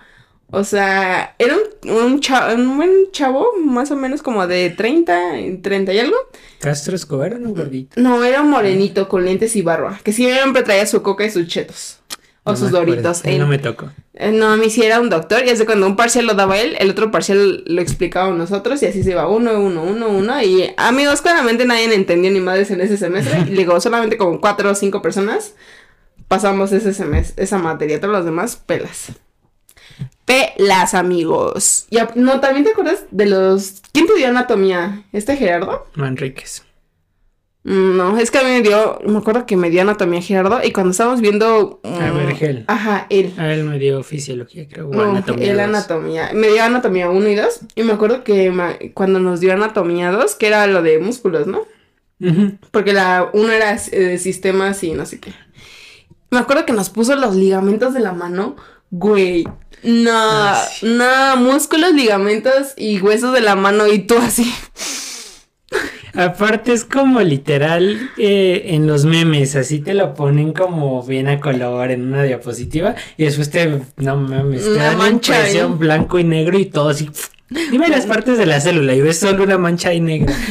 [0.50, 5.62] O sea, era un, un, chavo, un buen chavo, más o menos como de 30,
[5.62, 6.16] 30 y algo.
[6.60, 8.00] Castro Escobar era un gordito.
[8.00, 11.48] No, era un morenito con lentes y barba, que siempre traía su coca y sus
[11.48, 12.00] chetos.
[12.48, 13.22] O No sus doritos.
[13.26, 13.90] él en- No me tocó.
[14.14, 16.58] eh, No, a mí sí era un doctor y de cuando un parcial lo daba
[16.60, 20.42] él, el otro parcial lo explicábamos nosotros y así se iba uno, uno, uno, uno
[20.42, 24.72] y amigos, claramente nadie entendió ni madres en ese semestre y digo, solamente como cuatro
[24.72, 25.54] o cinco personas
[26.28, 29.12] pasamos ese semestre, esa materia, todos los demás pelas.
[30.26, 31.86] Pelas, amigos.
[31.90, 33.82] Y a- no, también te acuerdas de los...
[33.94, 35.04] ¿Quién te dio anatomía?
[35.14, 35.88] ¿Este Gerardo?
[35.96, 36.64] Manríquez.
[37.70, 40.72] No, es que a mí me dio, me acuerdo que me dio anatomía Gerardo y
[40.72, 41.82] cuando estábamos viendo...
[41.84, 42.64] A mm, Vergel.
[42.68, 43.34] Ajá, él.
[43.38, 44.88] A él me dio fisiología, creo.
[44.88, 45.52] O No, anatomía.
[45.52, 46.30] él anatomía.
[46.34, 47.60] Me dio anatomía 1 y 2.
[47.76, 51.64] Y me acuerdo que cuando nos dio anatomía 2, que era lo de músculos, ¿no?
[52.72, 55.34] Porque la 1 era eh, sistemas y no sé qué.
[56.32, 58.56] Me acuerdo que nos puso los ligamentos de la mano.
[58.92, 59.44] Güey.
[59.84, 60.86] No, Ah, sí.
[60.88, 63.88] no, músculos, ligamentos y huesos de la mano.
[63.88, 64.50] Y tú así.
[66.18, 71.40] Aparte es como literal eh, en los memes, así te lo ponen como bien a
[71.40, 76.24] color en una diapositiva y después te, no mames, te Una dan mancha blanco y
[76.24, 77.08] negro y todo así.
[77.50, 80.36] Dime las partes de la célula y ves solo una mancha ahí negra.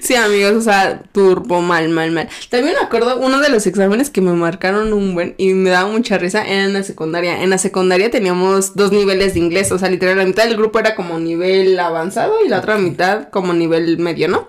[0.00, 2.28] Sí, amigos, o sea, turbo, mal, mal, mal.
[2.48, 5.90] También me acuerdo uno de los exámenes que me marcaron un buen y me daba
[5.90, 7.42] mucha risa era en la secundaria.
[7.42, 10.78] En la secundaria teníamos dos niveles de inglés, o sea, literal, la mitad del grupo
[10.78, 14.48] era como nivel avanzado y la otra mitad como nivel medio, ¿no?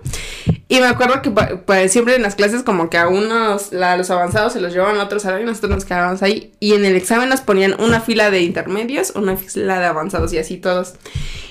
[0.69, 3.97] Y me acuerdo que pa- siempre en las clases como que a unos, la- a
[3.97, 6.51] los avanzados se los llevaban a otros salón y nosotros nos quedábamos ahí.
[6.59, 10.39] Y en el examen nos ponían una fila de intermedios, una fila de avanzados y
[10.39, 10.95] así todos.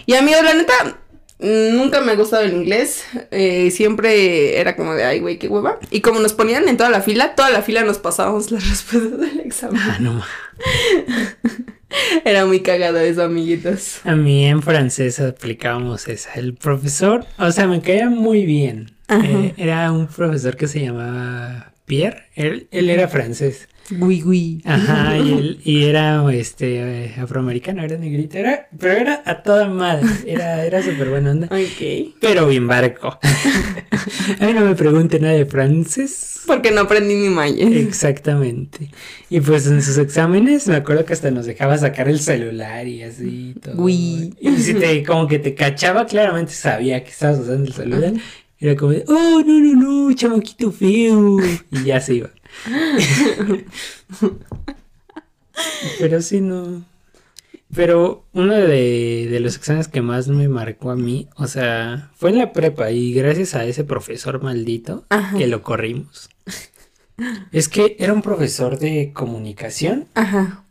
[0.05, 0.99] Y amigos, la neta,
[1.39, 3.05] nunca me ha gustado el inglés.
[3.31, 5.79] eh, siempre era como de, ay, güey, qué hueva.
[5.91, 9.19] Y como nos ponían en toda la fila, toda la fila nos pasábamos las respuestas
[9.19, 9.81] del examen.
[9.83, 10.23] Ah, no
[12.25, 14.01] Era muy cagado eso, amiguitos.
[14.05, 16.33] A mí en francés aplicábamos esa.
[16.35, 18.93] El profesor, o sea, me caía muy bien.
[19.09, 22.25] Eh, era un profesor que se llamaba Pierre.
[22.35, 23.69] Él, él era francés.
[23.91, 24.63] Gui, gui.
[24.65, 29.69] Ajá, y, él, y era este eh, afroamericano, era negrito, era, pero era a toda
[29.69, 31.47] madre, era, era súper buena onda.
[31.47, 32.15] Ok.
[32.21, 33.19] Pero bien barco.
[34.41, 36.43] A mí no me pregunte nada de francés.
[36.47, 37.67] Porque no aprendí mi maya.
[37.69, 38.91] Exactamente.
[39.31, 43.03] Y pues en sus exámenes me acuerdo que hasta nos dejaba sacar el celular y
[43.03, 43.81] así todo.
[43.83, 44.35] Uy.
[44.41, 48.13] Y si te, como que te cachaba, claramente sabía que estabas usando el celular.
[48.59, 51.39] Era como de, oh, no, no, no, chamaquito feo.
[51.71, 52.31] Y ya se iba.
[55.99, 56.85] Pero sí, no.
[57.75, 62.31] Pero uno de, de los exámenes que más me marcó a mí, o sea, fue
[62.31, 65.37] en la prepa y gracias a ese profesor maldito Ajá.
[65.37, 66.31] que lo corrimos.
[67.51, 70.65] Es que era un profesor de comunicación, Ajá.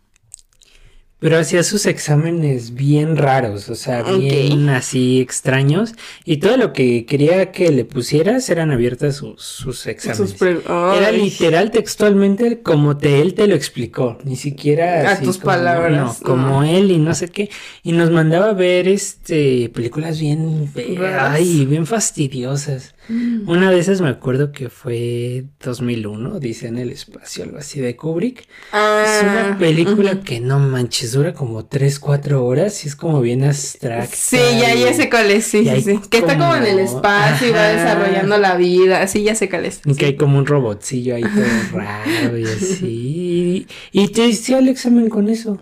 [1.26, 5.94] Pero hacía sus exámenes bien raros, o sea, bien así extraños.
[6.24, 10.30] Y todo lo que quería que le pusieras eran abiertas sus, sus exámenes.
[10.38, 15.46] Sus Era literal textualmente como te, él te lo explicó, ni siquiera A tus como-
[15.48, 16.64] palabras, no, como no.
[16.64, 17.50] él y no sé qué.
[17.82, 20.72] Y nos mandaba a ver este películas bien,
[21.20, 22.94] ay, bien fastidiosas.
[23.10, 27.96] Una de esas me acuerdo que fue 2001, dice en el espacio, algo así de
[27.96, 28.48] Kubrick.
[28.72, 30.24] Ah, es una película ujú.
[30.24, 34.16] que no manches, dura como 3, 4 horas y es como bien abstracta.
[34.16, 36.00] Sí, ya, ya sé cuál es, sí, sí.
[36.10, 39.06] Que está como en el espacio y va desarrollando la vida.
[39.08, 39.82] Sí, ya sé cuál es.
[39.86, 43.68] Y que hay como un robotcillo ahí todo raro y así.
[43.92, 45.60] Y te hacía el examen con eso.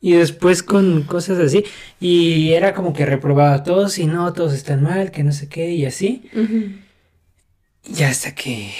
[0.00, 1.64] Y después con cosas así.
[1.98, 5.48] Y era como que reprobaba a todos y no, todos están mal, que no sé
[5.48, 6.28] qué y así.
[6.34, 6.83] Ujú.
[7.86, 8.72] Y hasta que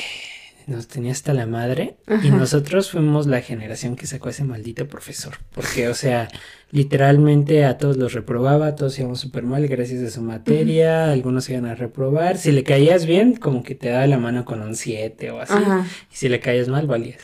[0.67, 1.97] nos tenía hasta la madre.
[2.09, 2.29] Y Ajá.
[2.37, 5.35] nosotros fuimos la generación que sacó a ese maldito profesor.
[5.55, 6.29] Porque, o sea,
[6.71, 11.11] literalmente a todos los reprobaba, todos íbamos súper mal gracias a su materia.
[11.11, 12.38] Algunos iban a reprobar.
[12.38, 15.53] Si le caías bien, como que te daba la mano con un 7 o así.
[15.55, 15.87] Ajá.
[16.11, 17.21] Y si le caías mal, valías.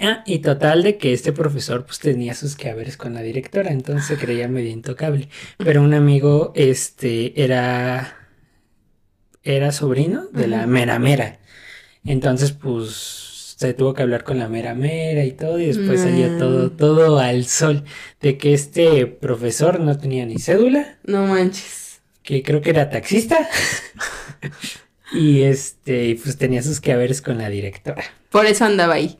[0.00, 4.06] Ah, y total de que este profesor pues tenía sus quehaceres con la directora, entonces
[4.06, 5.28] se creía medio intocable.
[5.58, 8.25] Pero un amigo, este, era,
[9.46, 11.38] era sobrino de la mera mera.
[12.04, 16.04] Entonces, pues, se tuvo que hablar con la mera mera y todo, y después
[16.38, 16.76] todo, Mm.
[16.76, 17.84] todo al sol
[18.20, 22.00] de que este profesor no tenía ni cédula, No manches.
[22.22, 23.48] que creo que era taxista.
[25.12, 28.04] y este, pues tenía sus quehaceres con la directora.
[28.30, 29.18] Por eso andaba ahí.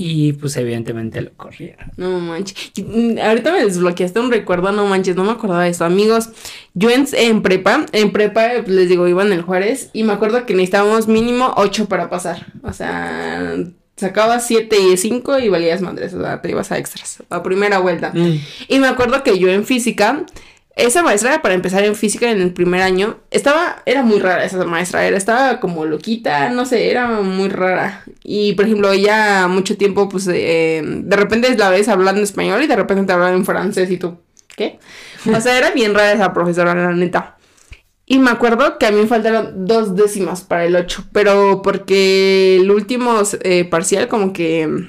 [0.00, 1.90] Y pues evidentemente lo corrieron.
[1.96, 2.70] No manches.
[2.76, 5.84] Mm, Ahorita me desbloqueaste un recuerdo, no manches, no me acordaba de eso.
[5.84, 6.28] Amigos,
[6.72, 10.12] yo en, en prepa, en prepa, pues, les digo, iba en el Juárez y me
[10.12, 12.46] acuerdo que necesitábamos mínimo 8 para pasar.
[12.62, 13.56] O sea,
[13.96, 17.80] sacabas 7 y 5 y valías madres, o sea, te ibas a extras, a primera
[17.80, 18.12] vuelta.
[18.14, 18.38] Mm.
[18.68, 20.24] Y me acuerdo que yo en física,
[20.78, 24.64] esa maestra, para empezar en física en el primer año, estaba, era muy rara esa
[24.64, 28.04] maestra, era, estaba como loquita, no sé, era muy rara.
[28.22, 32.68] Y por ejemplo, ella mucho tiempo, pues, eh, de repente la ves hablando español y
[32.68, 34.18] de repente te hablan en francés y tú,
[34.56, 34.78] ¿qué?
[35.34, 37.36] O sea, era bien rara esa profesora, la neta.
[38.06, 42.56] Y me acuerdo que a mí me faltaron dos décimas para el 8, pero porque
[42.56, 44.88] el último eh, parcial como que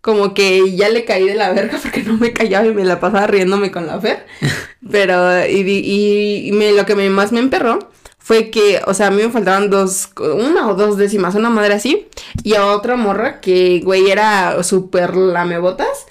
[0.00, 3.00] como que ya le caí de la verga porque no me callaba y me la
[3.00, 4.26] pasaba riéndome con la Fer.
[4.90, 7.78] Pero, y, y, y me, lo que me, más me emperró
[8.18, 11.74] fue que, o sea, a mí me faltaban dos, una o dos décimas, una madre
[11.74, 12.06] así,
[12.44, 16.06] y a otra morra que, güey, era súper lamebotas,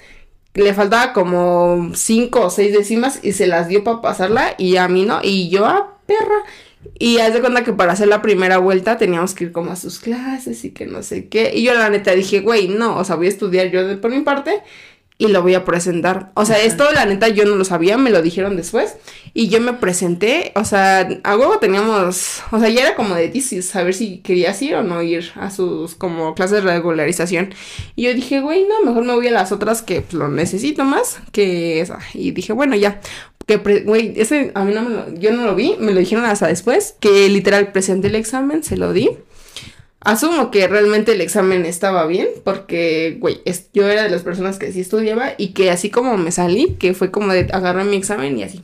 [0.54, 4.88] le faltaba como cinco o seis décimas y se las dio para pasarla y a
[4.88, 6.44] mí no, y yo, a perra.
[6.98, 9.76] Y haz de cuenta que para hacer la primera vuelta teníamos que ir como a
[9.76, 11.52] sus clases y que no sé qué.
[11.54, 14.10] Y yo la neta dije, güey, no, o sea, voy a estudiar yo de por
[14.10, 14.62] mi parte
[15.20, 16.32] y lo voy a presentar.
[16.34, 18.96] O sea, esto la neta yo no lo sabía, me lo dijeron después.
[19.34, 23.38] Y yo me presenté, o sea, a huevo teníamos, o sea, ya era como de
[23.60, 27.52] saber si querías ir o no ir a sus como clases de regularización.
[27.96, 30.84] Y yo dije, güey, no, mejor me voy a las otras que pues, lo necesito
[30.84, 31.98] más que esa.
[32.14, 33.02] Y dije, bueno, ya.
[33.58, 36.24] Que, güey, ese a mí no me lo, yo no lo vi, me lo dijeron
[36.24, 39.10] hasta después, que literal presenté el examen, se lo di.
[39.98, 43.42] Asumo que realmente el examen estaba bien, porque, güey,
[43.74, 46.94] yo era de las personas que sí estudiaba y que así como me salí, que
[46.94, 48.62] fue como de agarrar mi examen y así,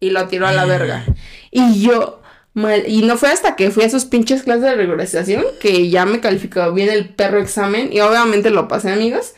[0.00, 1.04] y lo tiró a la verga.
[1.50, 2.22] Y yo,
[2.54, 6.06] mal, y no fue hasta que fui a esos pinches clases de regularización que ya
[6.06, 9.34] me calificó bien el perro examen y obviamente lo pasé, amigos.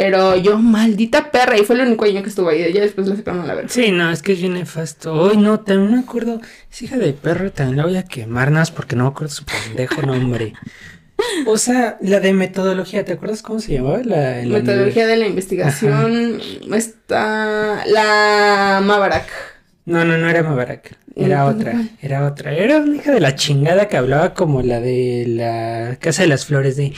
[0.00, 2.72] Pero yo, maldita perra, y fue el único año que estuvo ahí.
[2.72, 3.68] Ya después la sacaron a la verga.
[3.68, 5.12] Sí, no, es que es bien nefasto.
[5.12, 6.40] Hoy no, también me acuerdo.
[6.72, 9.34] Es hija de perro, también la voy a quemar nada más porque no me acuerdo
[9.34, 10.54] su pendejo nombre.
[11.46, 13.98] O sea, la de metodología, ¿te acuerdas cómo se llamaba?
[14.02, 16.40] La, la Metodología de la investigación.
[16.72, 17.84] Está.
[17.84, 19.26] La Mabarak.
[19.84, 20.96] No, no, no era Mabarak.
[21.14, 22.54] Era otra, era otra.
[22.54, 26.46] Era una hija de la chingada que hablaba como la de la Casa de las
[26.46, 26.94] Flores de.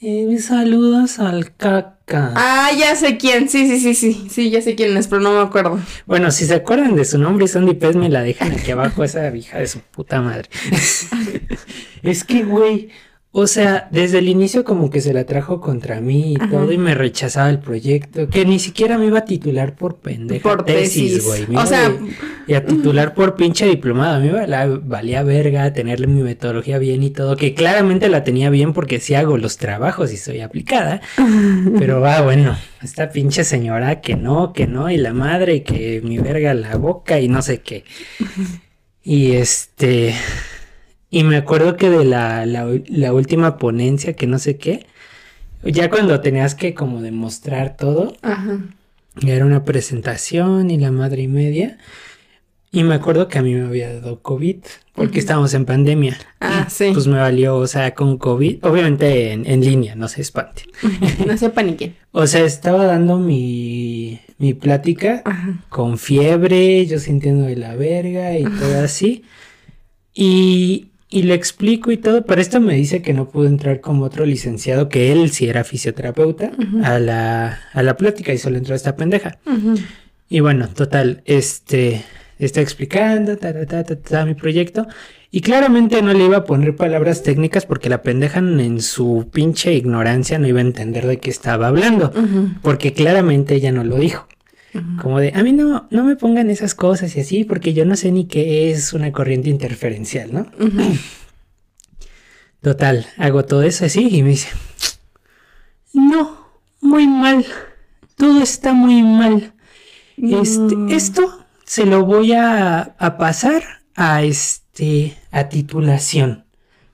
[0.00, 2.01] eh, saludos al caca.
[2.08, 3.48] Ah, ya sé quién.
[3.48, 4.28] Sí, sí, sí, sí.
[4.30, 5.80] Sí, ya sé quién es, pero no me acuerdo.
[6.06, 9.34] Bueno, si se acuerdan de su nombre, Sandy Pez, me la dejan aquí abajo, esa
[9.34, 10.48] hija de su puta madre.
[12.02, 12.90] es que, güey,
[13.34, 16.50] o sea, desde el inicio como que se la trajo contra mí y Ajá.
[16.50, 20.42] todo, y me rechazaba el proyecto, que ni siquiera me iba a titular por pendeja
[20.42, 21.24] Por tesis.
[21.24, 21.46] güey.
[21.56, 21.98] O sea, de-
[22.46, 24.16] y a titular por pinche diplomado.
[24.16, 28.22] A mí me valía, valía verga tenerle mi metodología bien y todo, que claramente la
[28.22, 31.00] tenía bien porque sí hago los trabajos y soy aplicada.
[31.78, 36.02] Pero va, bueno, esta pinche señora que no, que no, y la madre, y que
[36.04, 37.84] mi verga la boca y no sé qué.
[39.04, 40.14] Y este.
[41.12, 44.86] Y me acuerdo que de la, la, la última ponencia, que no sé qué,
[45.62, 48.60] ya cuando tenías que como demostrar todo, Ajá.
[49.24, 51.76] era una presentación y la madre y media.
[52.70, 54.56] Y me acuerdo que a mí me había dado COVID
[54.94, 56.16] porque estábamos en pandemia.
[56.40, 56.92] Ah, sí.
[56.94, 60.64] Pues me valió, o sea, con COVID, obviamente en, en línea, no se espanten.
[61.26, 61.94] no se paniquen.
[62.14, 65.62] O sea, estaba dando mi, mi plática Ajá.
[65.68, 69.24] con fiebre, yo sintiendo de la verga y todo así.
[70.14, 74.04] Y, y le explico y todo, pero esto me dice que no pudo entrar como
[74.04, 78.74] otro licenciado, que él sí era fisioterapeuta, a, la, a la plática y solo entró
[78.74, 79.38] esta pendeja.
[80.30, 82.02] Y bueno, total, este,
[82.38, 84.86] está explicando ta, ta, ta, ta, ta, mi proyecto.
[85.30, 89.74] Y claramente no le iba a poner palabras técnicas porque la pendeja en su pinche
[89.74, 92.10] ignorancia no iba a entender de qué estaba hablando.
[92.62, 94.26] Porque claramente ella no lo dijo.
[95.00, 97.94] Como de, a mí no, no me pongan esas cosas y así, porque yo no
[97.94, 100.46] sé ni qué es una corriente interferencial, ¿no?
[102.62, 104.48] Total, hago todo eso así y me dice,
[105.92, 106.48] no,
[106.80, 107.44] muy mal,
[108.16, 109.52] todo está muy mal.
[110.16, 110.88] Este, No.
[110.88, 113.62] esto se lo voy a, a pasar
[113.94, 116.41] a este, a titulación.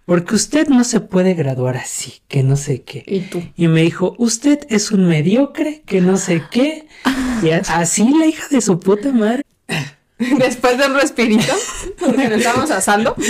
[0.09, 3.05] Porque usted no se puede graduar así, que no sé qué.
[3.07, 3.42] ¿Y tú?
[3.57, 6.87] Y me dijo, usted es un mediocre, que no sé qué.
[7.42, 9.44] Y así la hija de su puta madre.
[10.18, 11.53] Después de un respirito,
[12.01, 13.14] porque nos estábamos asando,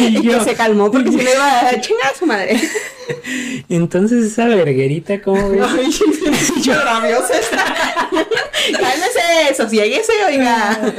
[0.00, 2.60] y, yo- que se calmó porque si no iba a chingar a su madre.
[3.68, 5.62] Entonces esa verguerita, ¿cómo ves?
[5.66, 5.90] Ay,
[6.62, 7.74] yo rabiosa está.
[8.72, 10.94] Cálmese, sosieguese, oiga.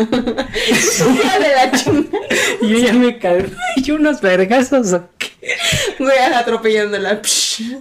[0.67, 2.27] Hija de la chingada.
[2.61, 3.51] Yo ya me calmé.
[3.77, 4.93] Y unos vergazos.
[4.93, 5.27] ¿o qué?
[5.99, 7.21] Voy atropellándola.
[7.21, 7.77] Psh.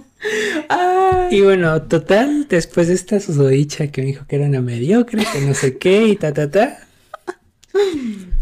[0.69, 1.27] Ay.
[1.31, 5.41] Y bueno, total, después de esta susodicha que me dijo que era una mediocre, que
[5.41, 6.79] no sé qué y ta, ta, ta.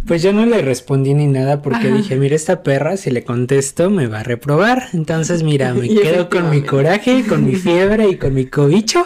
[0.06, 1.96] Pues yo no le respondí ni nada porque Ajá.
[1.96, 4.89] dije, mira, esta perra, si le contesto, me va a reprobar.
[4.93, 9.06] Entonces, mira, me quedo con mi coraje, con mi fiebre y con mi cobicho.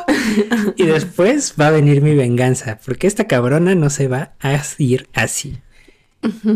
[0.75, 5.07] Y después va a venir mi venganza, porque esta cabrona no se va a ir
[5.13, 5.57] así.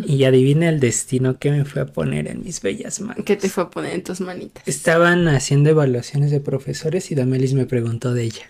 [0.08, 3.24] Y adivina el destino que me fue a poner en mis bellas manos.
[3.24, 4.68] ¿Qué te fue a poner en tus manitas?
[4.68, 8.48] Estaban haciendo evaluaciones de profesores y Damelis me preguntó de ella.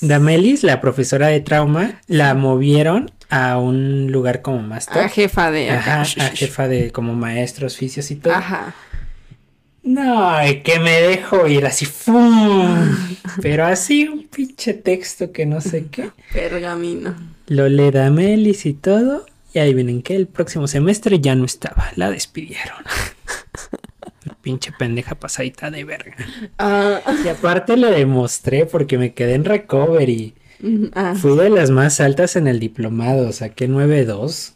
[0.00, 4.98] Damelis, la profesora de trauma, la movieron a un lugar como más top.
[4.98, 5.70] A jefa de.
[5.70, 8.34] Ajá, a jefa de como maestros, oficios y todo.
[8.34, 8.74] Ajá.
[9.82, 12.96] No, que me dejo ir así, ¡fum!
[13.42, 16.10] Pero así un pinche texto que no sé qué.
[16.32, 17.14] Pergamino.
[17.46, 19.24] Lo lee Damelis y todo.
[19.52, 22.84] Y adivinen que el próximo semestre ya no estaba, la despidieron.
[24.42, 26.16] pinche pendeja pasadita de verga.
[26.58, 30.34] Ah, Y aparte lo demostré porque me quedé en recovery.
[30.94, 31.14] Ah.
[31.16, 34.54] Fui de las más altas en el diplomado, saqué 9.2.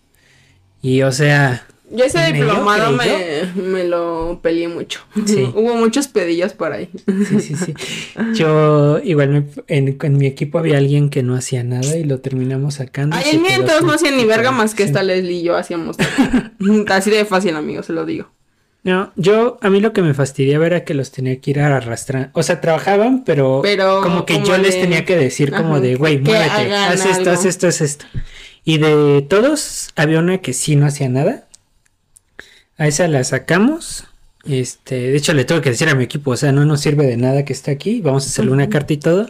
[0.82, 5.00] Y o sea, Yo ese ¿Medio diplomado me, me lo peleé mucho.
[5.24, 5.48] Sí.
[5.54, 6.90] Hubo muchos pedillos por ahí.
[7.28, 7.74] sí, sí, sí.
[8.34, 12.20] Yo igual me- en, en mi equipo había alguien que no hacía nada y lo
[12.20, 13.16] terminamos sacando.
[13.16, 14.88] Ay, en mí con no hacían ni verga más que sí.
[14.88, 15.96] esta Leslie y yo hacíamos.
[16.88, 18.33] Así de fácil, amigo, se lo digo.
[18.84, 21.74] No, yo, a mí lo que me fastidiaba era que los tenía que ir a
[21.74, 22.30] arrastrar.
[22.34, 25.94] O sea, trabajaban, pero, Pero como que como yo les tenía que decir como de,
[25.96, 27.30] güey, muévete, haz esto, algo.
[27.30, 28.04] haz esto, haz esto.
[28.62, 31.46] Y de todos, había una que sí no hacía nada.
[32.76, 34.04] A esa la sacamos.
[34.44, 37.06] Este, de hecho, le tengo que decir a mi equipo, o sea, no nos sirve
[37.06, 38.02] de nada que esté aquí.
[38.02, 39.28] Vamos a hacerle una carta y todo.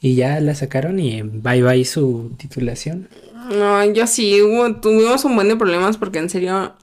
[0.00, 3.08] Y ya la sacaron y bye bye su titulación.
[3.48, 6.74] No, yo sí, hubo, tuvimos un buen de problemas porque en serio,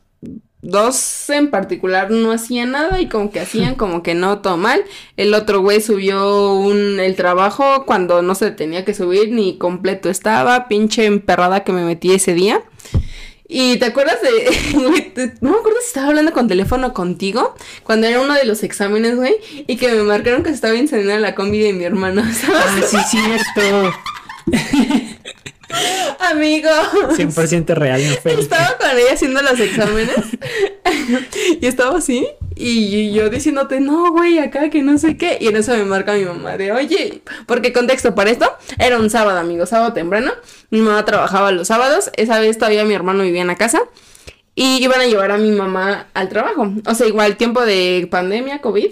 [0.61, 4.83] dos en particular no hacían nada y como que hacían como que no, todo mal.
[5.17, 10.09] El otro güey subió un, el trabajo cuando no se tenía que subir ni completo
[10.09, 12.63] estaba, pinche emperrada que me metí ese día.
[13.51, 14.73] Y te acuerdas de,
[15.41, 19.15] no me acuerdo si estaba hablando con teléfono contigo, cuando era uno de los exámenes,
[19.15, 22.93] güey, y que me marcaron que se estaba incendiando la combi de mi hermano, ¿sabes?
[22.93, 23.91] Ah, sí, cierto.
[26.31, 26.69] Amigo.
[26.69, 28.31] 100% real, no.
[28.31, 30.15] Estaba con ella haciendo los exámenes
[31.61, 32.27] y estaba así
[32.61, 35.37] y yo diciéndote, no, güey, acá que no sé qué.
[35.39, 39.09] Y en eso me marca mi mamá de, oye, porque contexto para esto, era un
[39.09, 40.31] sábado, amigo, sábado temprano.
[40.69, 43.81] Mi mamá trabajaba los sábados, esa vez todavía mi hermano vivía en la casa
[44.55, 46.73] y iban a llevar a mi mamá al trabajo.
[46.85, 48.91] O sea, igual tiempo de pandemia, COVID.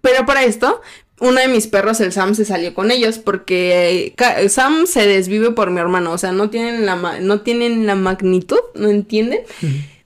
[0.00, 0.80] Pero para esto,
[1.20, 5.06] uno de mis perros, el Sam, se salió con ellos porque eh, ca- Sam se
[5.06, 6.12] desvive por mi hermano.
[6.12, 9.40] O sea, no tienen la, ma- no tienen la magnitud, no entienden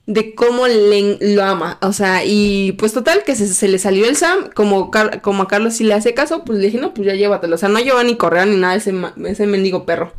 [0.05, 1.77] de cómo le, lo ama.
[1.81, 4.49] O sea, y pues total, que se, se le salió el Sam.
[4.53, 7.13] Como, Car- como a Carlos sí le hace caso, pues le dije, no, pues ya
[7.13, 7.55] llévatelo.
[7.55, 8.93] O sea, no lleva ni correa ni nada ese,
[9.25, 10.13] ese mendigo perro.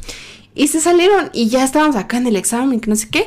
[0.54, 3.26] Y se salieron y ya estábamos acá en el examen, que no sé qué.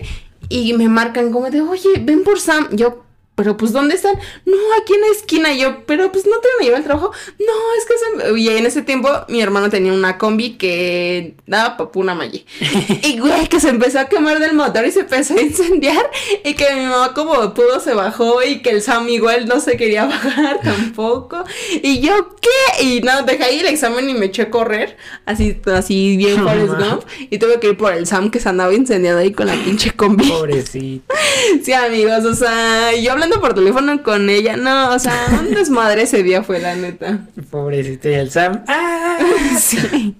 [0.49, 2.69] Y me marcan como de, oye, ven por Sam.
[2.71, 3.03] Yo,
[3.37, 4.15] pero pues, ¿dónde están?
[4.45, 5.53] No, aquí en la esquina.
[5.53, 7.11] Yo, pero pues, ¿no te van a llevar al trabajo?
[7.37, 8.39] No, es que se...
[8.39, 12.47] Y en ese tiempo, mi hermano tenía una combi que daba para una malle.
[13.03, 16.09] y, güey, que se empezó a quemar del motor y se empezó a incendiar.
[16.43, 18.41] Y que mi mamá, como pudo, se bajó.
[18.41, 21.43] Y que el Sam igual no se quería bajar tampoco.
[21.83, 22.83] Y yo, ¿qué?
[22.85, 24.97] Y no, dejé ahí el examen y me eché a correr.
[25.27, 26.73] Así, así bien Forrest.
[26.73, 27.03] Gump.
[27.29, 29.91] Y tuve que ir por el Sam que se andaba incendiando ahí con la pinche
[29.91, 30.27] combi.
[30.27, 31.13] Pobrecito.
[31.63, 36.03] Sí, amigos, o sea, yo hablando por teléfono con ella, no, o sea, un desmadre
[36.03, 37.27] ese día fue la neta.
[37.51, 38.09] Pobrecito.
[38.09, 38.63] Y el Sam.
[38.67, 39.17] ¡Ah!
[39.59, 40.15] Sí.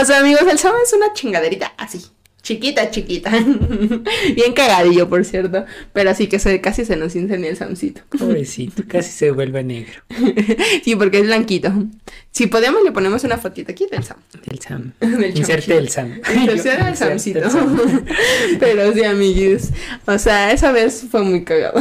[0.00, 2.04] O sea, amigos, el Sam es una chingaderita así.
[2.42, 3.30] Chiquita, chiquita.
[4.34, 5.64] Bien cagadillo, por cierto.
[5.92, 8.02] Pero así que se, casi se nos incendia el Samcito.
[8.18, 8.82] Pobrecito.
[8.88, 10.02] Casi se vuelve negro.
[10.82, 11.72] Sí, porque es blanquito.
[12.30, 14.16] Si podemos, le ponemos una fotita aquí del Sam.
[14.50, 14.92] El Sam.
[15.00, 16.20] Del Inserte el Sam.
[16.34, 17.40] Inserte el Samcito.
[18.58, 19.70] Pero sí, amiguis.
[20.06, 21.80] O sea, esa vez fue muy cagado.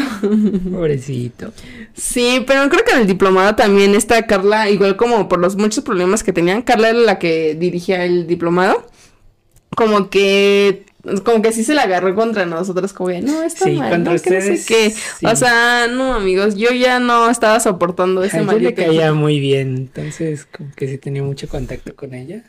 [0.71, 1.53] Pobrecito.
[1.93, 5.83] Sí, pero creo que en el diplomado también está Carla, igual como por los muchos
[5.83, 8.85] problemas que tenían, Carla era la que dirigía el diplomado.
[9.75, 10.85] Como que
[11.23, 14.13] como que sí se la agarró contra nosotros, como de, no, está Sí, mal, contra
[14.13, 14.91] no, que no sé ustedes, qué.
[14.91, 15.25] sí.
[15.25, 19.75] O sea, no, amigos, yo ya no estaba soportando ese ella le caía muy bien,
[19.77, 22.43] entonces como que sí tenía mucho contacto con ella.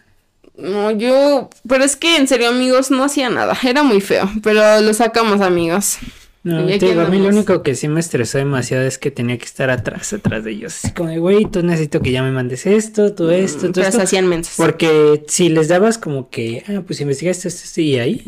[0.56, 4.80] No, yo, pero es que en serio, amigos, no hacía nada, era muy feo, pero
[4.80, 5.98] lo sacamos, amigos.
[6.44, 9.38] No, te digo, a mí lo único que sí me estresó demasiado es que tenía
[9.38, 10.84] que estar atrás, atrás de ellos.
[10.84, 13.96] Así como güey, tú necesito que ya me mandes esto, tú esto, tú Mm, esto.
[13.98, 14.54] se hacían mensos.
[14.56, 18.24] Porque si les dabas como que, ah, pues investigaste esto, esto y ahí,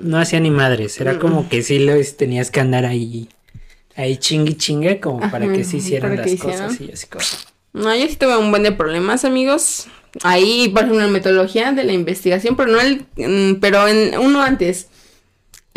[0.00, 1.00] no hacía ni madres.
[1.00, 3.28] Era como que sí les tenías que andar ahí,
[3.96, 7.24] ahí chingui chingue, como para que se Ajá, hicieran las cosas y así como.
[7.72, 9.88] No, yo sí tuve un buen de problemas, amigos.
[10.22, 14.40] Ahí, por ejemplo, en metodología de la investigación, pero no el, mm, pero en uno
[14.42, 14.86] antes,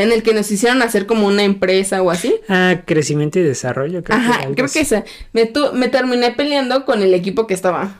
[0.01, 2.35] en el que nos hicieron hacer como una empresa o así.
[2.47, 4.79] Ah, crecimiento y desarrollo, creo que Ajá, algo creo así.
[4.79, 5.03] que esa.
[5.33, 7.99] Me, tu- me terminé peleando con el equipo que estaba.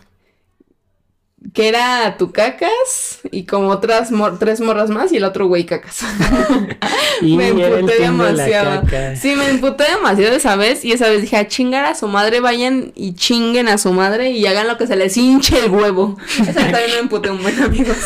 [1.54, 5.66] Que era tu cacas y como otras mor- tres morras más y el otro güey
[5.66, 6.02] cacas.
[7.22, 8.82] Y me emputé de demasiado.
[9.20, 12.40] Sí, me emputé demasiado esa vez y esa vez dije a chingar a su madre,
[12.40, 16.18] vayan y chinguen a su madre y hagan lo que se les hinche el huevo.
[16.40, 17.98] Esa vez también me emputé un buen amigos.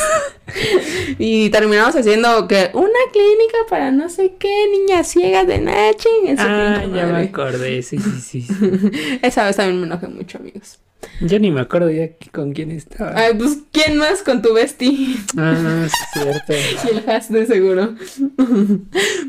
[1.19, 6.09] y terminamos haciendo que una clínica para no sé qué, niñas ciegas de Nachi.
[6.39, 8.19] Ah, ya me acordé, sí, sí.
[8.19, 8.47] sí.
[9.21, 10.79] Esa vez también me enojé mucho, amigos.
[11.21, 13.13] Yo ni me acuerdo ya con quién estaba.
[13.15, 15.15] Ay, pues, ¿quién más con tu bestie?
[15.37, 16.53] Ah, sí, cierto.
[16.53, 17.95] Y el has de seguro.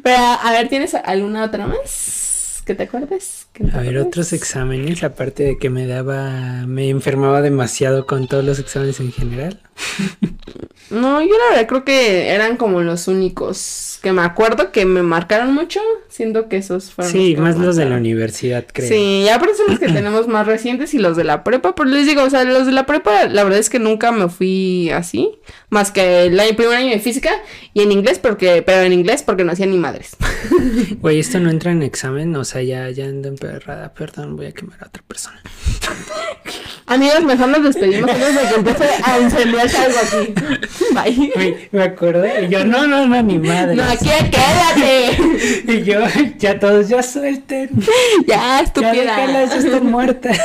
[0.02, 2.62] Pero, a ver, ¿tienes alguna otra más?
[2.64, 3.46] ¿Que te acuerdes?
[3.52, 8.26] ¿Que te A ver, otros exámenes, aparte de que me daba, me enfermaba demasiado con
[8.26, 9.60] todos los exámenes en general.
[10.90, 15.02] No, yo la verdad creo que eran como los únicos que me acuerdo que me
[15.02, 15.80] marcaron mucho.
[16.14, 17.12] Siento que esos fueron.
[17.12, 18.88] Sí, que más los de la universidad, creo.
[18.88, 21.74] Sí, ya son los que tenemos más recientes y los de la prepa.
[21.74, 24.28] Pero les digo, o sea, los de la prepa, la verdad es que nunca me
[24.28, 25.32] fui así.
[25.70, 27.32] Más que el año- primer año de física
[27.72, 30.16] y en inglés, porque, pero en inglés porque no hacía ni madres.
[31.00, 34.52] Güey, esto no entra en examen, o sea, ya, ya ando emperrada, perdón, voy a
[34.52, 35.42] quemar a otra persona.
[36.86, 40.34] Amigos, mejor nos despedimos antes de que empiece a incendiarse algo aquí.
[40.92, 41.68] Bye.
[41.72, 43.74] Me acordé, y yo, no, no, no, ni madre.
[43.74, 45.72] No, aquí quédate.
[45.72, 46.03] Y yo,
[46.38, 47.70] ya todos, ya suelten.
[48.26, 48.92] Ya, Ya estúpida.
[48.92, 50.38] déjalas, ya están muertas.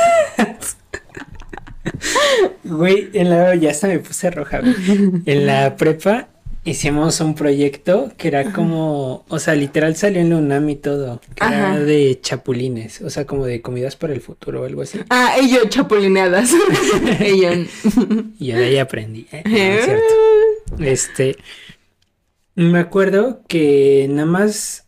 [2.64, 4.74] Güey, en la, ya hasta me puse roja, güey.
[5.26, 6.28] En la prepa
[6.64, 11.20] hicimos un proyecto que era como, o sea, literal salió en la UNAM y todo,
[11.34, 11.54] que Ajá.
[11.74, 15.00] era de chapulines, o sea, como de comidas para el futuro o algo así.
[15.08, 16.50] Ah, ellos chapulineadas.
[17.20, 17.66] ellos.
[18.38, 19.42] Y yo de ahí aprendí, ¿eh?
[19.46, 20.04] No, es cierto.
[20.80, 21.36] Este,
[22.54, 24.84] me acuerdo que nada más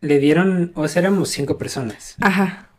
[0.00, 2.16] le dieron, o sea, éramos cinco personas.
[2.20, 2.70] Ajá.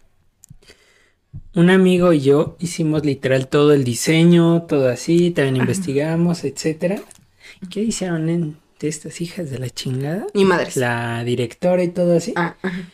[1.56, 7.02] Un amigo y yo hicimos literal todo el diseño, todo así, también investigamos, etcétera.
[7.62, 10.28] ¿Y qué hicieron en, de estas hijas de la chingada?
[10.34, 10.78] Ni madres.
[10.78, 12.34] La directora y todo así.
[12.36, 12.90] Ah, ajá.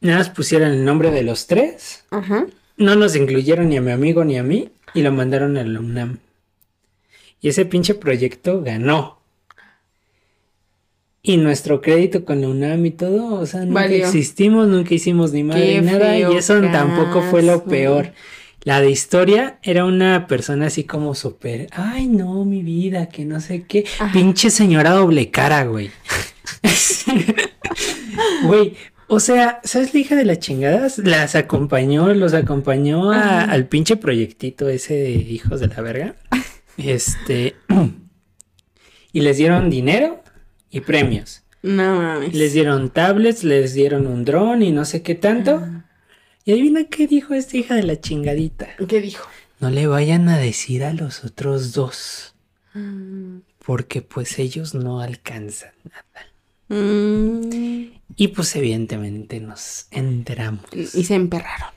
[0.00, 2.04] Nada más pusieron el nombre de los tres.
[2.10, 2.46] Ajá.
[2.76, 5.78] No nos incluyeron ni a mi amigo ni a mí y lo mandaron a la
[5.78, 6.18] UNAM.
[7.40, 9.19] Y ese pinche proyecto ganó.
[11.22, 14.06] Y nuestro crédito con la UNAM y todo, o sea, nunca Valió.
[14.06, 16.18] existimos, nunca hicimos ni madre Qué ni nada.
[16.18, 18.12] Y eso tampoco fue lo peor.
[18.62, 23.40] La de historia era una persona así como súper, ay no, mi vida, que no
[23.40, 23.84] sé qué.
[23.98, 24.12] Ajá.
[24.12, 25.90] Pinche señora doble cara, güey.
[28.44, 28.74] Güey,
[29.06, 30.98] o sea, ¿sabes la hija de las chingadas?
[30.98, 36.14] Las acompañó, los acompañó a- al pinche proyectito ese de hijos de la verga.
[36.76, 37.56] Este.
[39.12, 40.22] Y les dieron dinero
[40.70, 41.42] y premios.
[41.62, 42.34] No mames.
[42.34, 45.62] Les dieron tablets, les dieron un dron y no sé qué tanto.
[46.44, 48.68] Y adivina qué dijo esta hija de la chingadita.
[48.88, 49.28] ¿Qué dijo?
[49.60, 52.34] No le vayan a decir a los otros dos,
[53.64, 56.26] porque pues ellos no alcanzan nada.
[56.68, 60.64] Mm, Y pues evidentemente nos enteramos.
[60.72, 61.68] y se emperraron.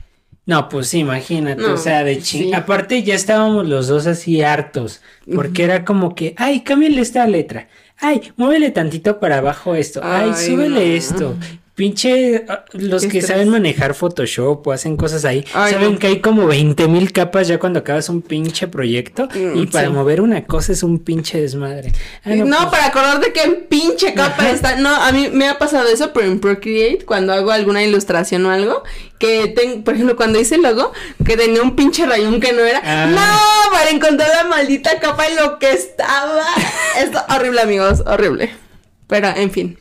[0.46, 2.44] No, pues imagínate, No, o sea, de ching...
[2.44, 2.52] sí.
[2.54, 5.00] Aparte ya estábamos los dos así hartos,
[5.34, 7.68] porque era como que, ay, cámbiale esta letra,
[8.00, 10.94] ay, muévele tantito para abajo esto, ay, Ay, súbele no.
[10.96, 11.36] esto.
[11.74, 13.26] Pinche, ah, los que estrés.
[13.26, 15.98] saben manejar Photoshop o hacen cosas ahí, Ay, saben no.
[15.98, 19.88] que hay como 20 mil capas ya cuando acabas un pinche proyecto Mm, y para
[19.88, 19.92] sí.
[19.92, 21.92] mover una cosa es un pinche desmadre.
[22.24, 24.50] Ah, no, pues, para acordarte qué pinche capa Ajá.
[24.52, 24.76] está.
[24.76, 28.50] No, a mí me ha pasado eso, pero en Procreate, cuando hago alguna ilustración o
[28.52, 28.84] algo,
[29.18, 30.92] que tengo, por ejemplo, cuando hice el logo,
[31.26, 32.82] que tenía un pinche rayón que no era.
[32.84, 33.06] Ah.
[33.06, 36.44] No, para encontrar la maldita capa en lo que estaba.
[37.00, 38.50] Esto horrible, amigos, horrible.
[39.08, 39.78] Pero, en fin.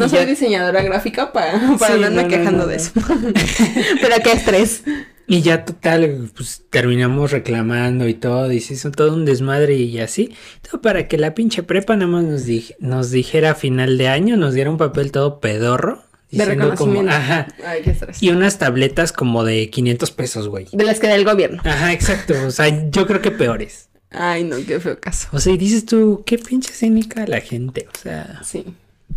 [0.00, 2.90] No soy ya- diseñadora gráfica para, para Sí, andarme no, quejando no, de eso.
[4.00, 4.82] pero qué estrés.
[5.26, 10.00] Y ya total, pues terminamos reclamando y todo, y se hizo todo un desmadre y
[10.00, 10.34] así.
[10.68, 12.42] Todo para que la pinche prepa nada más nos,
[12.80, 16.02] nos dijera a final de año, nos diera un papel todo pedorro.
[16.32, 17.10] De reconocimiento.
[17.12, 17.48] ajá.
[17.66, 18.22] Ay, qué estrés.
[18.22, 20.66] Y unas tabletas como de 500 pesos, güey.
[20.72, 21.60] De las que da el gobierno.
[21.64, 22.34] Ajá, exacto.
[22.46, 23.88] O sea, yo creo que peores.
[24.12, 25.28] Ay, no, qué feo caso.
[25.32, 28.40] O sea, y dices tú, qué pinche cínica la gente, o sea.
[28.44, 28.64] Sí,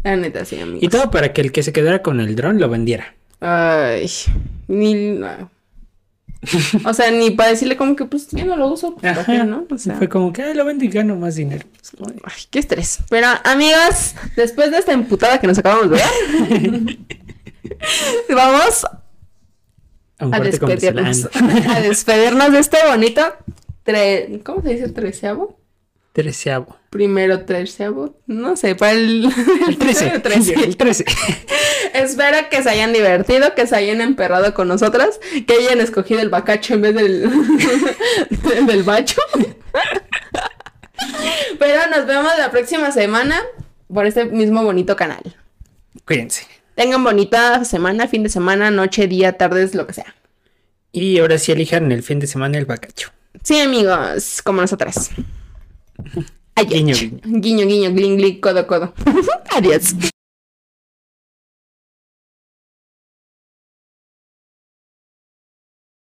[0.04, 0.84] la neta, sí, amigos.
[0.84, 3.16] Y todo para que el que se quedara con el dron lo vendiera.
[3.40, 4.10] Ay,
[4.68, 4.94] ni...
[4.94, 5.52] no.
[6.86, 9.38] O sea, ni para decirle como que, pues, yo no lo uso, pues, ¿para qué,
[9.38, 9.44] Ajá.
[9.46, 9.66] no?
[9.70, 11.66] O sea, Fue como que, ay, lo vendo y gano más dinero.
[11.72, 13.00] Pues, ay, qué estrés.
[13.10, 16.98] Pero, amigas, después de esta emputada que nos acabamos de ver,
[18.36, 19.04] vamos a
[20.32, 21.30] a despedirnos.
[21.70, 23.22] a despedirnos de este bonito...
[23.84, 24.40] Tre...
[24.46, 25.60] ¿Cómo se dice treceavo?
[26.14, 26.78] Treceavo.
[26.94, 28.16] Primero treceavo.
[28.28, 29.28] No sé, para el...
[29.68, 30.20] El 13.
[30.20, 30.54] trece.
[30.64, 31.06] El 13.
[31.96, 36.30] Espero que se hayan divertido, que se hayan emperrado con nosotras, que hayan escogido el
[36.30, 37.32] bacacho en vez del,
[38.68, 39.20] del bacho.
[41.58, 43.42] Pero nos vemos la próxima semana
[43.92, 45.36] por este mismo bonito canal.
[46.06, 46.46] Cuídense.
[46.76, 50.14] Tengan bonita semana, fin de semana, noche, día, tardes, lo que sea.
[50.92, 53.10] Y ahora sí elijan el fin de semana el bacacho.
[53.42, 55.10] Sí, amigos, como nosotras.
[56.56, 58.94] Ay, Guiño, guiño, guiño, guiño, gling, gling, codo, codo.
[59.56, 59.96] Adiós.